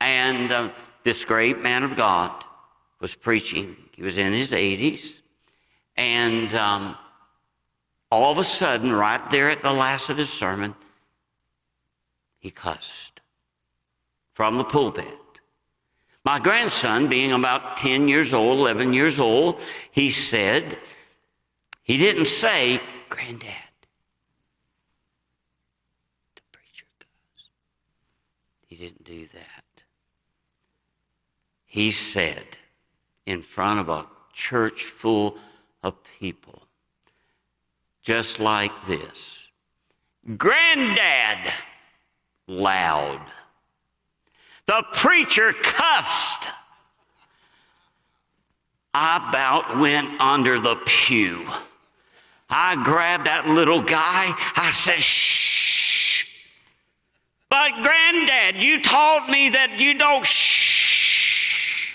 And 0.00 0.50
uh, 0.50 0.70
this 1.04 1.26
great 1.26 1.60
man 1.60 1.82
of 1.82 1.94
God 1.94 2.32
was 3.00 3.14
preaching. 3.14 3.76
He 3.92 4.02
was 4.02 4.16
in 4.16 4.32
his 4.32 4.52
80s. 4.52 5.20
And 5.96 6.54
um, 6.54 6.96
all 8.10 8.32
of 8.32 8.38
a 8.38 8.44
sudden, 8.44 8.92
right 8.92 9.30
there 9.30 9.50
at 9.50 9.60
the 9.60 9.72
last 9.72 10.08
of 10.08 10.16
his 10.16 10.30
sermon, 10.30 10.74
he 12.40 12.50
cussed 12.50 13.20
from 14.32 14.56
the 14.56 14.64
pulpit. 14.64 15.20
My 16.24 16.38
grandson, 16.38 17.08
being 17.08 17.32
about 17.32 17.76
10 17.76 18.08
years 18.08 18.34
old, 18.34 18.58
11 18.58 18.92
years 18.92 19.20
old, 19.20 19.60
he 19.90 20.10
said, 20.10 20.78
he 21.82 21.96
didn't 21.96 22.26
say, 22.26 22.80
Granddad. 23.08 23.52
The 26.34 26.42
preacher. 26.52 26.86
He 28.66 28.76
didn't 28.76 29.04
do 29.04 29.26
that. 29.34 29.64
He 31.66 31.90
said, 31.90 32.58
in 33.26 33.42
front 33.42 33.80
of 33.80 33.88
a 33.88 34.06
church 34.32 34.84
full 34.84 35.36
of 35.82 35.94
people, 36.18 36.62
just 38.02 38.40
like 38.40 38.72
this 38.86 39.48
Granddad 40.36 41.52
loud. 42.50 43.20
The 44.66 44.84
preacher 44.92 45.52
cussed. 45.52 46.48
I 48.92 49.28
about 49.28 49.78
went 49.78 50.20
under 50.20 50.60
the 50.60 50.76
pew. 50.84 51.46
I 52.48 52.82
grabbed 52.82 53.26
that 53.26 53.46
little 53.46 53.80
guy. 53.80 54.34
I 54.56 54.70
said, 54.72 55.00
shh. 55.00 56.24
But, 57.48 57.70
Granddad, 57.82 58.62
you 58.62 58.82
taught 58.82 59.30
me 59.30 59.50
that 59.50 59.78
you 59.78 59.94
don't 59.94 60.26
shh. 60.26 61.92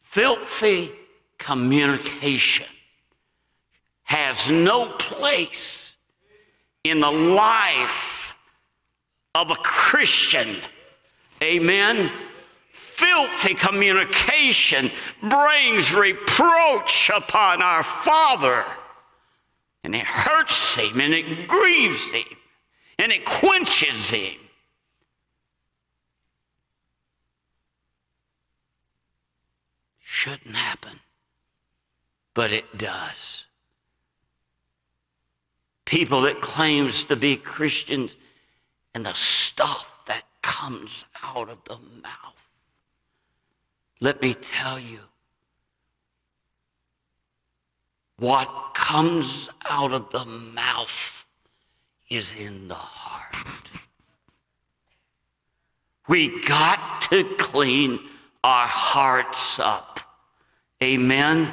Filthy 0.00 0.92
communication 1.38 2.66
has 4.12 4.50
no 4.50 4.88
place 4.98 5.96
in 6.84 7.00
the 7.00 7.10
life 7.10 8.34
of 9.34 9.50
a 9.50 9.54
Christian. 9.54 10.56
Amen. 11.42 12.12
Filthy 12.68 13.54
communication 13.54 14.90
brings 15.22 15.94
reproach 15.94 17.08
upon 17.08 17.62
our 17.62 17.82
Father, 17.82 18.66
and 19.82 19.94
it 19.94 20.04
hurts 20.04 20.76
him, 20.76 21.00
and 21.00 21.14
it 21.14 21.48
grieves 21.48 22.10
him, 22.10 22.36
and 22.98 23.12
it 23.12 23.24
quenches 23.24 24.10
him. 24.10 24.34
Shouldn't 30.00 30.54
happen, 30.54 31.00
but 32.34 32.52
it 32.52 32.76
does 32.76 33.46
people 35.92 36.22
that 36.22 36.40
claims 36.40 37.04
to 37.04 37.14
be 37.14 37.36
Christians 37.36 38.16
and 38.94 39.04
the 39.04 39.12
stuff 39.12 39.98
that 40.06 40.24
comes 40.40 41.04
out 41.22 41.50
of 41.50 41.62
the 41.64 41.76
mouth. 42.02 42.50
Let 44.00 44.22
me 44.22 44.32
tell 44.32 44.78
you, 44.78 45.00
what 48.16 48.72
comes 48.72 49.50
out 49.68 49.92
of 49.92 50.08
the 50.08 50.24
mouth 50.24 51.26
is 52.08 52.34
in 52.36 52.68
the 52.68 52.74
heart. 52.74 53.70
We 56.08 56.40
got 56.40 57.02
to 57.10 57.22
clean 57.36 58.00
our 58.42 58.66
hearts 58.66 59.58
up. 59.58 60.00
Amen. 60.82 61.52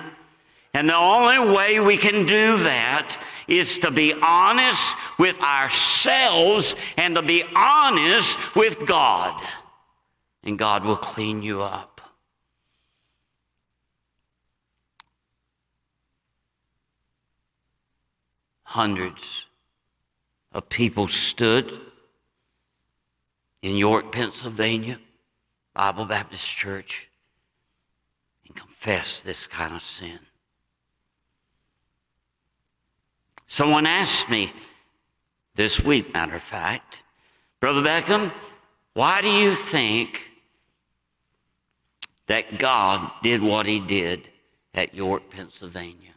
And 0.73 0.87
the 0.87 0.95
only 0.95 1.53
way 1.55 1.79
we 1.79 1.97
can 1.97 2.25
do 2.25 2.57
that 2.57 3.17
is 3.47 3.79
to 3.79 3.91
be 3.91 4.13
honest 4.13 4.95
with 5.17 5.39
ourselves 5.39 6.75
and 6.97 7.15
to 7.15 7.21
be 7.21 7.43
honest 7.55 8.37
with 8.55 8.85
God. 8.85 9.41
And 10.43 10.59
God 10.59 10.85
will 10.85 10.95
clean 10.95 11.41
you 11.41 11.63
up. 11.63 12.01
Hundreds 18.63 19.47
of 20.53 20.69
people 20.69 21.07
stood 21.07 21.73
in 23.63 23.75
York, 23.75 24.11
Pennsylvania, 24.11 24.99
Bible 25.73 26.05
Baptist 26.05 26.47
Church, 26.47 27.09
and 28.45 28.55
confessed 28.55 29.25
this 29.25 29.47
kind 29.47 29.73
of 29.73 29.81
sin. 29.81 30.19
Someone 33.51 33.85
asked 33.85 34.29
me 34.29 34.53
this 35.55 35.83
week, 35.83 36.13
matter 36.13 36.35
of 36.35 36.41
fact, 36.41 37.03
Brother 37.59 37.81
Beckham, 37.81 38.31
why 38.93 39.21
do 39.21 39.29
you 39.29 39.55
think 39.55 40.21
that 42.27 42.59
God 42.59 43.11
did 43.21 43.41
what 43.41 43.65
He 43.65 43.79
did 43.79 44.29
at 44.73 44.93
York, 44.93 45.29
Pennsylvania. 45.29 46.13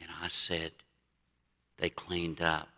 And 0.00 0.08
I 0.22 0.28
said, 0.28 0.72
they 1.78 1.90
cleaned 1.90 2.40
up. 2.40 2.68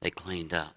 They 0.00 0.10
cleaned 0.10 0.52
up. 0.52 0.74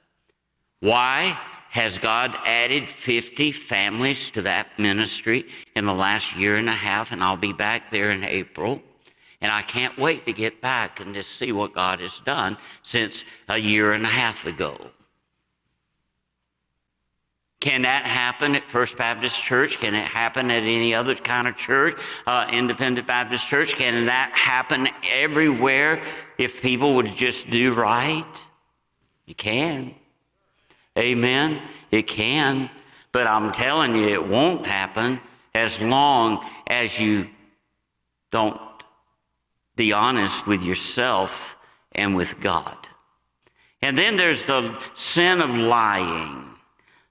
Why 0.80 1.38
has 1.72 1.98
God 1.98 2.36
added 2.46 2.90
50 2.90 3.54
families 3.54 4.30
to 4.32 4.42
that 4.42 4.78
ministry 4.78 5.46
in 5.74 5.86
the 5.86 5.94
last 5.94 6.36
year 6.36 6.58
and 6.58 6.68
a 6.68 6.74
half? 6.74 7.14
And 7.14 7.24
I'll 7.24 7.38
be 7.38 7.54
back 7.54 7.92
there 7.92 8.12
in 8.12 8.26
April. 8.26 8.82
And 9.40 9.50
I 9.54 9.62
can't 9.62 9.98
wait 9.98 10.26
to 10.26 10.34
get 10.34 10.60
back 10.60 11.00
and 11.00 11.16
just 11.16 11.38
see 11.38 11.54
what 11.54 11.74
God 11.74 12.02
has 12.02 12.20
done 12.26 12.58
since 12.84 13.24
a 13.48 13.58
year 13.58 13.94
and 13.94 14.04
a 14.04 14.10
half 14.10 14.46
ago. 14.46 14.92
Can 17.62 17.84
that 17.84 18.06
happen 18.06 18.54
at 18.56 18.70
First 18.70 18.98
Baptist 18.98 19.42
Church? 19.42 19.78
Can 19.78 19.96
it 19.96 20.06
happen 20.06 20.52
at 20.52 20.64
any 20.64 20.94
other 20.94 21.16
kind 21.16 21.48
of 21.48 21.56
church, 21.56 21.98
uh, 22.28 22.50
Independent 22.52 23.08
Baptist 23.08 23.48
Church? 23.48 23.76
Can 23.76 24.08
that 24.08 24.34
happen 24.34 24.90
everywhere 25.10 26.04
if 26.38 26.62
people 26.62 26.96
would 26.96 27.16
just 27.16 27.50
do 27.50 27.74
right? 27.74 28.46
You 29.26 29.36
can. 29.36 29.96
Amen. 30.98 31.62
It 31.92 32.08
can. 32.08 32.70
But 33.12 33.28
I'm 33.28 33.52
telling 33.52 33.96
you, 33.96 34.08
it 34.08 34.28
won't 34.28 34.66
happen 34.66 35.20
as 35.54 35.82
long 35.82 36.46
as 36.68 37.00
you 37.00 37.28
don't 38.32 38.60
be 39.76 39.92
honest 39.94 40.48
with 40.48 40.64
yourself 40.64 41.58
and 41.92 42.16
with 42.16 42.40
God. 42.40 42.78
And 43.82 43.98
then 43.98 44.16
there's 44.16 44.46
the 44.46 44.80
sin 44.94 45.42
of 45.42 45.50
lying. 45.56 46.52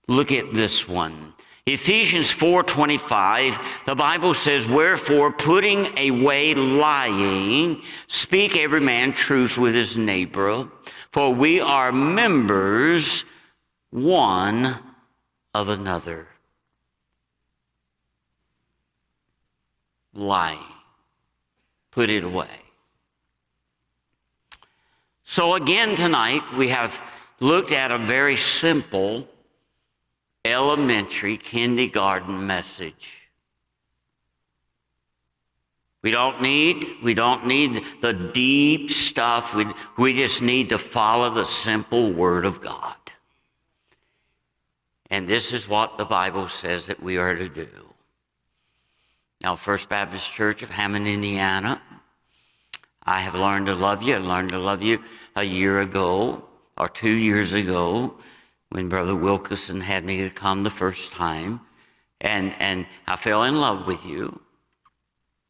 Look 0.08 0.32
at 0.32 0.54
this 0.54 0.88
one. 0.88 1.34
Ephesians 1.66 2.32
4:25 2.32 3.84
the 3.84 3.94
Bible 3.94 4.34
says 4.34 4.66
wherefore 4.66 5.30
putting 5.30 5.86
away 5.98 6.54
lying 6.54 7.82
speak 8.06 8.56
every 8.56 8.80
man 8.80 9.12
truth 9.12 9.58
with 9.58 9.74
his 9.74 9.96
neighbor 9.98 10.66
for 11.12 11.32
we 11.32 11.60
are 11.60 11.92
members 11.92 13.24
one 13.90 14.76
of 15.54 15.68
another 15.68 16.26
lying 20.14 20.58
put 21.90 22.10
it 22.10 22.24
away 22.24 22.46
so 25.22 25.54
again 25.54 25.94
tonight 25.96 26.42
we 26.56 26.68
have 26.68 27.00
looked 27.40 27.72
at 27.72 27.90
a 27.90 27.98
very 27.98 28.36
simple 28.36 29.28
elementary 30.44 31.36
kindergarten 31.36 32.46
message. 32.46 33.16
We 36.02 36.10
don't 36.10 36.40
need 36.40 36.86
we 37.02 37.12
don't 37.12 37.46
need 37.46 37.82
the 38.00 38.14
deep 38.14 38.90
stuff. 38.90 39.54
We, 39.54 39.66
we 39.98 40.14
just 40.14 40.40
need 40.40 40.70
to 40.70 40.78
follow 40.78 41.28
the 41.28 41.44
simple 41.44 42.10
word 42.10 42.46
of 42.46 42.62
God. 42.62 42.94
And 45.10 45.26
this 45.26 45.52
is 45.52 45.68
what 45.68 45.98
the 45.98 46.04
Bible 46.04 46.48
says 46.48 46.86
that 46.86 47.02
we 47.02 47.18
are 47.18 47.34
to 47.34 47.48
do. 47.48 47.68
Now, 49.42 49.56
First 49.56 49.88
Baptist 49.88 50.32
Church 50.32 50.62
of 50.62 50.70
Hammond, 50.70 51.08
Indiana, 51.08 51.82
I 53.02 53.20
have 53.20 53.34
learned 53.34 53.66
to 53.66 53.74
love 53.74 54.02
you. 54.02 54.14
I 54.14 54.18
learned 54.18 54.50
to 54.50 54.58
love 54.58 54.82
you 54.82 55.02
a 55.34 55.42
year 55.42 55.80
ago 55.80 56.44
or 56.76 56.88
two 56.88 57.12
years 57.12 57.54
ago 57.54 58.18
when 58.68 58.88
Brother 58.88 59.16
Wilkerson 59.16 59.80
had 59.80 60.04
me 60.04 60.18
to 60.18 60.30
come 60.30 60.62
the 60.62 60.70
first 60.70 61.10
time, 61.10 61.60
and, 62.20 62.54
and 62.60 62.86
I 63.06 63.16
fell 63.16 63.42
in 63.44 63.56
love 63.56 63.86
with 63.86 64.04
you. 64.06 64.40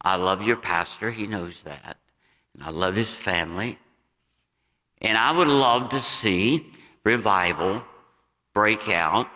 I 0.01 0.15
love 0.15 0.41
your 0.41 0.57
pastor, 0.57 1.11
he 1.11 1.27
knows 1.27 1.63
that. 1.63 1.97
And 2.55 2.63
I 2.63 2.69
love 2.69 2.95
his 2.95 3.15
family. 3.15 3.77
And 5.01 5.17
I 5.17 5.31
would 5.31 5.47
love 5.47 5.89
to 5.89 5.99
see 5.99 6.65
revival 7.03 7.83
break 8.53 8.89
out 8.89 9.29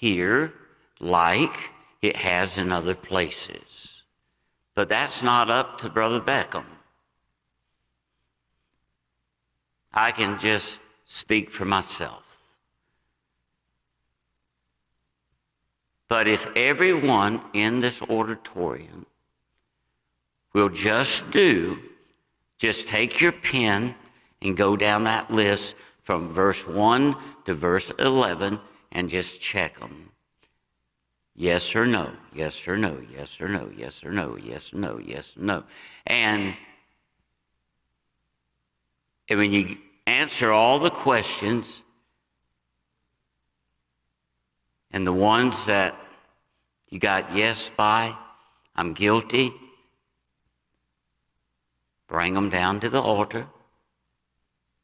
here 0.00 0.54
like 0.98 1.70
it 2.00 2.16
has 2.16 2.56
in 2.56 2.72
other 2.72 2.94
places. 2.94 4.02
But 4.74 4.88
that's 4.88 5.22
not 5.22 5.50
up 5.50 5.78
to 5.80 5.90
Brother 5.90 6.20
Beckham. 6.20 6.64
I 9.92 10.10
can 10.12 10.38
just 10.38 10.80
speak 11.04 11.50
for 11.50 11.66
myself. 11.66 12.38
But 16.08 16.26
if 16.26 16.48
everyone 16.56 17.42
in 17.52 17.80
this 17.80 18.00
auditorium 18.00 19.04
will 20.54 20.70
just 20.70 21.30
do, 21.30 21.78
just 22.56 22.88
take 22.88 23.20
your 23.20 23.32
pen 23.32 23.94
and 24.40 24.56
go 24.56 24.76
down 24.76 25.04
that 25.04 25.30
list 25.30 25.74
from 26.02 26.32
verse 26.32 26.66
1 26.66 27.14
to 27.44 27.54
verse 27.54 27.92
11 27.98 28.58
and 28.92 29.08
just 29.08 29.40
check 29.40 29.78
them. 29.78 30.10
Yes 31.34 31.74
or 31.74 31.86
no, 31.86 32.12
yes 32.34 32.66
or 32.68 32.76
no, 32.76 33.00
yes 33.12 33.40
or 33.40 33.48
no, 33.48 33.70
yes 33.76 34.04
or 34.04 34.10
no, 34.10 34.36
yes 34.36 34.72
or 34.72 34.78
no, 34.78 34.98
yes 34.98 35.36
or 35.36 35.42
no. 35.42 35.64
And, 36.06 36.54
and 39.28 39.38
when 39.38 39.52
you 39.52 39.78
answer 40.06 40.52
all 40.52 40.78
the 40.78 40.90
questions, 40.90 41.82
and 44.90 45.06
the 45.06 45.12
ones 45.12 45.66
that 45.66 45.96
you 46.88 46.98
got 46.98 47.34
yes 47.34 47.70
by, 47.76 48.14
I'm 48.74 48.92
guilty, 48.92 49.52
bring 52.08 52.34
them 52.34 52.50
down 52.50 52.80
to 52.80 52.88
the 52.88 53.00
altar 53.00 53.46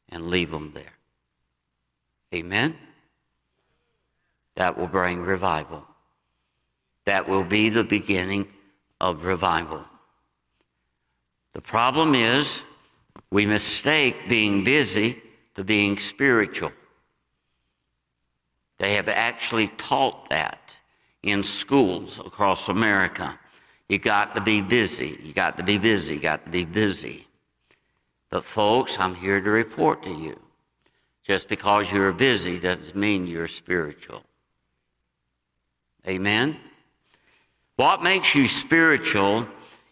and 0.09 0.29
leave 0.29 0.51
them 0.51 0.71
there. 0.71 0.93
Amen? 2.33 2.75
That 4.57 4.75
will 4.75 4.87
bring 4.87 5.21
revival. 5.21 5.87
That 7.05 7.29
will 7.29 7.43
be 7.43 7.69
the 7.69 7.83
beginning 7.83 8.47
of 8.99 9.23
revival. 9.23 9.85
The 11.53 11.61
problem 11.61 12.15
is 12.15 12.63
we 13.29 13.45
mistake 13.45 14.27
being 14.27 14.63
busy 14.63 15.21
to 15.53 15.63
being 15.63 15.99
spiritual. 15.99 16.71
They 18.79 18.95
have 18.95 19.09
actually 19.09 19.67
taught 19.77 20.29
that 20.31 20.79
in 21.21 21.43
schools 21.43 22.19
across 22.19 22.67
America. 22.67 23.39
You 23.89 23.99
got 23.99 24.33
to 24.33 24.41
be 24.41 24.61
busy. 24.61 25.19
You 25.23 25.33
got 25.33 25.55
to 25.57 25.63
be 25.63 25.77
busy. 25.77 26.15
You 26.15 26.19
got 26.19 26.45
to 26.45 26.51
be 26.51 26.65
busy. 26.65 27.27
But, 28.31 28.43
folks, 28.43 28.97
I'm 28.99 29.13
here 29.13 29.39
to 29.39 29.49
report 29.51 30.01
to 30.03 30.11
you 30.11 30.39
just 31.23 31.47
because 31.47 31.91
you're 31.91 32.11
busy 32.11 32.57
doesn't 32.57 32.95
mean 32.95 33.27
you're 33.27 33.47
spiritual. 33.47 34.23
Amen? 36.07 36.57
What 37.75 38.01
makes 38.01 38.33
you 38.33 38.47
spiritual 38.47 39.47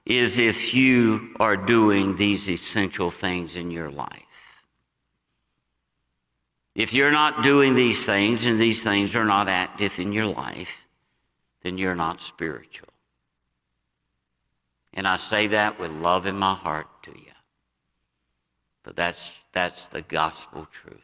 is 0.05 0.38
if 0.38 0.74
you 0.74 1.36
are 1.39 1.57
doing 1.57 2.16
these 2.16 2.49
essential 2.49 3.09
things 3.09 3.57
in 3.57 3.72
your 3.72 3.89
life. 3.89 4.22
If 6.76 6.93
you're 6.93 7.11
not 7.11 7.41
doing 7.41 7.74
these 7.74 8.03
things 8.03 8.45
and 8.45 8.59
these 8.59 8.84
things 8.84 9.16
are 9.16 9.26
not 9.26 9.47
active 9.47 9.99
in 9.99 10.11
your 10.11 10.28
life, 10.28 10.86
then 11.63 11.78
you're 11.78 11.95
not 11.95 12.22
spiritual. 12.22 12.89
And 14.93 15.07
I 15.07 15.16
say 15.16 15.47
that 15.47 15.80
with 15.80 15.91
love 15.91 16.26
in 16.26 16.38
my 16.38 16.53
heart 16.53 16.88
to 17.03 17.11
you. 17.11 17.32
But 18.84 18.95
that's, 18.95 19.34
that's 19.51 19.88
the 19.88 20.01
gospel 20.01 20.68
truth. 20.72 21.01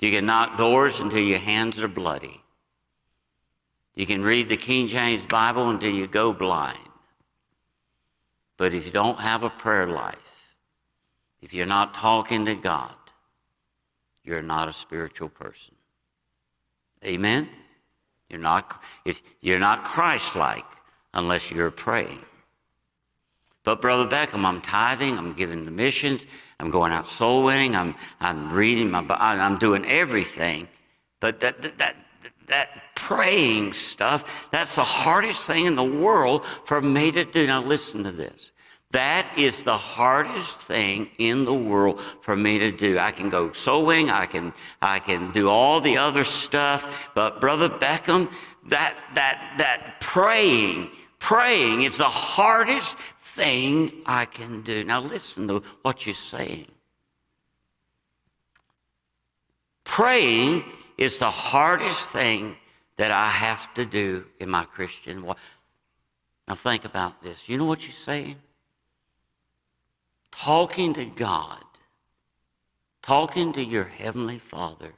You 0.00 0.12
can 0.12 0.26
knock 0.26 0.56
doors 0.56 1.00
until 1.00 1.20
your 1.20 1.38
hands 1.38 1.82
are 1.82 1.88
bloody. 1.88 2.42
You 3.98 4.06
can 4.06 4.22
read 4.22 4.48
the 4.48 4.56
King 4.56 4.86
James 4.86 5.26
Bible 5.26 5.70
until 5.70 5.90
you 5.90 6.06
go 6.06 6.32
blind. 6.32 6.78
But 8.56 8.72
if 8.72 8.86
you 8.86 8.92
don't 8.92 9.18
have 9.18 9.42
a 9.42 9.50
prayer 9.50 9.88
life, 9.88 10.54
if 11.42 11.52
you're 11.52 11.66
not 11.66 11.94
talking 11.94 12.46
to 12.46 12.54
God, 12.54 12.94
you're 14.22 14.40
not 14.40 14.68
a 14.68 14.72
spiritual 14.72 15.28
person. 15.28 15.74
Amen? 17.04 17.48
You're 18.30 18.38
not, 18.38 18.80
if 19.04 19.20
you're 19.40 19.58
not 19.58 19.82
Christ-like 19.82 20.66
unless 21.12 21.50
you're 21.50 21.72
praying. 21.72 22.22
But 23.64 23.82
Brother 23.82 24.08
Beckham, 24.08 24.44
I'm 24.44 24.60
tithing, 24.60 25.18
I'm 25.18 25.32
giving 25.32 25.64
the 25.64 25.72
missions, 25.72 26.24
I'm 26.60 26.70
going 26.70 26.92
out 26.92 27.08
soul 27.08 27.42
winning, 27.42 27.74
I'm, 27.74 27.96
I'm 28.20 28.52
reading 28.52 28.92
my, 28.92 29.02
Bible, 29.02 29.42
I'm 29.42 29.58
doing 29.58 29.84
everything. 29.86 30.68
But 31.18 31.40
that, 31.40 31.62
that, 31.62 31.78
that, 31.78 31.96
that 32.48 32.94
praying 32.94 33.72
stuff, 33.72 34.24
that's 34.50 34.76
the 34.76 34.84
hardest 34.84 35.44
thing 35.44 35.66
in 35.66 35.76
the 35.76 35.84
world 35.84 36.44
for 36.64 36.80
me 36.80 37.10
to 37.12 37.24
do. 37.24 37.46
Now 37.46 37.62
listen 37.62 38.04
to 38.04 38.12
this. 38.12 38.52
That 38.90 39.30
is 39.36 39.64
the 39.64 39.76
hardest 39.76 40.62
thing 40.62 41.10
in 41.18 41.44
the 41.44 41.52
world 41.52 42.00
for 42.22 42.34
me 42.34 42.58
to 42.58 42.70
do. 42.70 42.98
I 42.98 43.10
can 43.10 43.28
go 43.28 43.52
sewing, 43.52 44.08
I 44.10 44.24
can 44.24 44.54
I 44.80 44.98
can 44.98 45.30
do 45.32 45.50
all 45.50 45.80
the 45.80 45.98
other 45.98 46.24
stuff, 46.24 47.10
but 47.14 47.38
brother 47.38 47.68
Beckham, 47.68 48.32
that 48.68 48.96
that 49.14 49.56
that 49.58 50.00
praying, 50.00 50.90
praying 51.18 51.82
is 51.82 51.98
the 51.98 52.04
hardest 52.04 52.96
thing 53.20 53.92
I 54.06 54.24
can 54.24 54.62
do. 54.62 54.84
Now 54.84 55.00
listen 55.00 55.48
to 55.48 55.62
what 55.82 56.06
you're 56.06 56.14
saying. 56.14 56.68
Praying 59.84 60.64
is 60.98 61.18
the 61.18 61.30
hardest 61.30 62.10
thing 62.10 62.56
that 62.96 63.12
I 63.12 63.30
have 63.30 63.72
to 63.74 63.86
do 63.86 64.26
in 64.40 64.50
my 64.50 64.64
Christian 64.64 65.22
walk. 65.22 65.38
Now 66.48 66.56
think 66.56 66.84
about 66.84 67.22
this. 67.22 67.48
You 67.48 67.56
know 67.56 67.66
what 67.66 67.84
you're 67.84 67.92
saying? 67.92 68.36
Talking 70.32 70.92
to 70.94 71.04
God, 71.04 71.64
talking 73.02 73.52
to 73.52 73.62
your 73.62 73.84
Heavenly 73.84 74.38
Father 74.38 74.92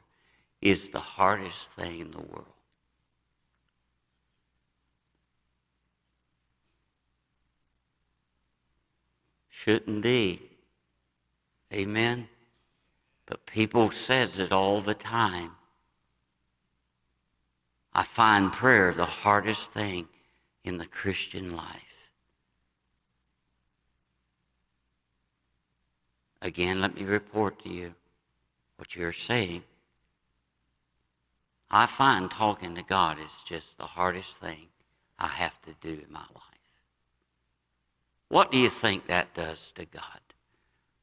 is 0.62 0.90
the 0.90 1.00
hardest 1.00 1.70
thing 1.72 2.00
in 2.00 2.10
the 2.10 2.20
world. 2.20 2.46
Shouldn't 9.50 10.02
be. 10.02 10.40
Amen. 11.72 12.28
But 13.26 13.44
people 13.44 13.90
says 13.90 14.38
it 14.38 14.52
all 14.52 14.80
the 14.80 14.94
time. 14.94 15.52
I 17.92 18.04
find 18.04 18.52
prayer 18.52 18.92
the 18.92 19.06
hardest 19.06 19.72
thing 19.72 20.08
in 20.64 20.78
the 20.78 20.86
Christian 20.86 21.56
life. 21.56 22.12
Again, 26.42 26.80
let 26.80 26.94
me 26.94 27.02
report 27.02 27.62
to 27.64 27.68
you 27.68 27.94
what 28.76 28.96
you're 28.96 29.12
saying. 29.12 29.62
I 31.70 31.86
find 31.86 32.30
talking 32.30 32.74
to 32.74 32.82
God 32.82 33.18
is 33.24 33.42
just 33.44 33.78
the 33.78 33.86
hardest 33.86 34.36
thing 34.38 34.68
I 35.18 35.28
have 35.28 35.60
to 35.62 35.74
do 35.80 35.90
in 35.90 36.12
my 36.12 36.20
life. 36.20 36.50
What 38.28 38.50
do 38.50 38.58
you 38.58 38.70
think 38.70 39.06
that 39.06 39.34
does 39.34 39.72
to 39.72 39.84
God? 39.84 40.02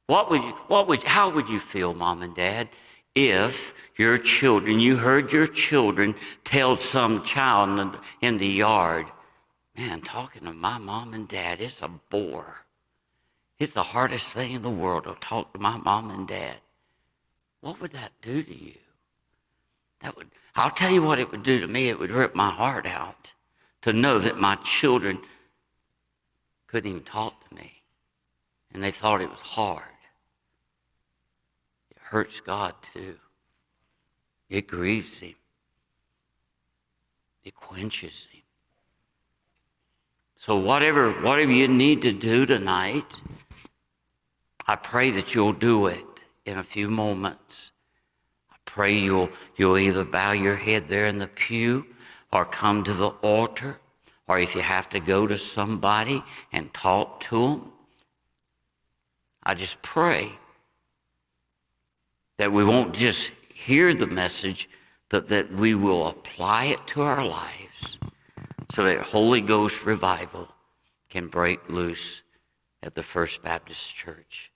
What 0.07 0.29
would 0.29 0.41
you, 0.41 0.51
what 0.67 0.87
would, 0.87 1.03
how 1.03 1.29
would 1.29 1.49
you 1.49 1.59
feel, 1.59 1.93
mom 1.93 2.23
and 2.23 2.33
dad, 2.33 2.69
if 3.17 3.73
your 3.97 4.17
children, 4.17 4.79
you 4.79 4.95
heard 4.95 5.33
your 5.33 5.47
children 5.47 6.13
tell 6.43 6.75
some 6.75 7.23
child 7.23 7.69
in 7.69 7.75
the, 7.91 7.99
in 8.21 8.37
the 8.37 8.47
yard, 8.47 9.07
man, 9.75 10.01
talking 10.01 10.43
to 10.43 10.53
my 10.53 10.77
mom 10.77 11.15
and 11.15 11.27
dad, 11.27 11.59
it's 11.59 11.81
a 11.81 11.87
bore. 11.87 12.65
It's 13.57 13.73
the 13.73 13.81
hardest 13.81 14.31
thing 14.31 14.53
in 14.53 14.61
the 14.61 14.69
world 14.69 15.05
to 15.05 15.15
talk 15.19 15.51
to 15.53 15.59
my 15.59 15.77
mom 15.77 16.11
and 16.11 16.27
dad. 16.27 16.57
What 17.61 17.81
would 17.81 17.91
that 17.93 18.11
do 18.21 18.43
to 18.43 18.55
you? 18.55 18.75
That 20.01 20.15
would, 20.15 20.27
I'll 20.55 20.69
tell 20.69 20.91
you 20.91 21.01
what 21.01 21.17
it 21.17 21.31
would 21.31 21.41
do 21.41 21.59
to 21.59 21.67
me. 21.67 21.89
It 21.89 21.97
would 21.97 22.11
rip 22.11 22.35
my 22.35 22.51
heart 22.51 22.85
out 22.85 23.33
to 23.81 23.93
know 23.93 24.19
that 24.19 24.37
my 24.37 24.55
children 24.57 25.17
couldn't 26.67 26.89
even 26.91 27.03
talk 27.03 27.49
to 27.49 27.55
me. 27.55 27.81
And 28.71 28.83
they 28.83 28.91
thought 28.91 29.21
it 29.21 29.31
was 29.31 29.41
hard. 29.41 29.83
Hurts 32.09 32.39
God 32.39 32.73
too. 32.93 33.17
It 34.49 34.65
grieves 34.65 35.19
Him. 35.19 35.35
It 37.43 37.53
quenches 37.53 38.29
Him. 38.31 38.43
So 40.37 40.55
whatever, 40.55 41.11
whatever 41.11 41.51
you 41.51 41.67
need 41.67 42.03
to 42.03 42.13
do 42.13 42.45
tonight, 42.45 43.19
I 44.65 44.77
pray 44.77 45.11
that 45.11 45.35
you'll 45.35 45.51
do 45.51 45.87
it 45.87 46.05
in 46.45 46.57
a 46.57 46.63
few 46.63 46.89
moments. 46.89 47.73
I 48.49 48.55
pray 48.63 48.93
you'll, 48.93 49.29
you'll 49.57 49.77
either 49.77 50.05
bow 50.05 50.31
your 50.31 50.55
head 50.55 50.87
there 50.87 51.07
in 51.07 51.19
the 51.19 51.27
pew 51.27 51.85
or 52.31 52.45
come 52.45 52.85
to 52.85 52.93
the 52.93 53.09
altar, 53.21 53.79
or 54.29 54.39
if 54.39 54.55
you 54.55 54.61
have 54.61 54.87
to 54.89 55.01
go 55.01 55.27
to 55.27 55.37
somebody 55.37 56.23
and 56.53 56.73
talk 56.73 57.19
to 57.21 57.49
them. 57.49 57.71
I 59.43 59.55
just 59.55 59.81
pray 59.81 60.31
that 62.37 62.51
we 62.51 62.63
won't 62.63 62.93
just 62.93 63.31
hear 63.53 63.93
the 63.93 64.07
message, 64.07 64.69
but 65.09 65.27
that 65.27 65.51
we 65.51 65.75
will 65.75 66.07
apply 66.07 66.65
it 66.65 66.85
to 66.87 67.01
our 67.01 67.25
lives 67.25 67.97
so 68.69 68.83
that 68.83 68.99
Holy 68.99 69.41
Ghost 69.41 69.85
revival 69.85 70.47
can 71.09 71.27
break 71.27 71.69
loose 71.69 72.21
at 72.83 72.95
the 72.95 73.03
First 73.03 73.41
Baptist 73.41 73.95
Church. 73.95 74.51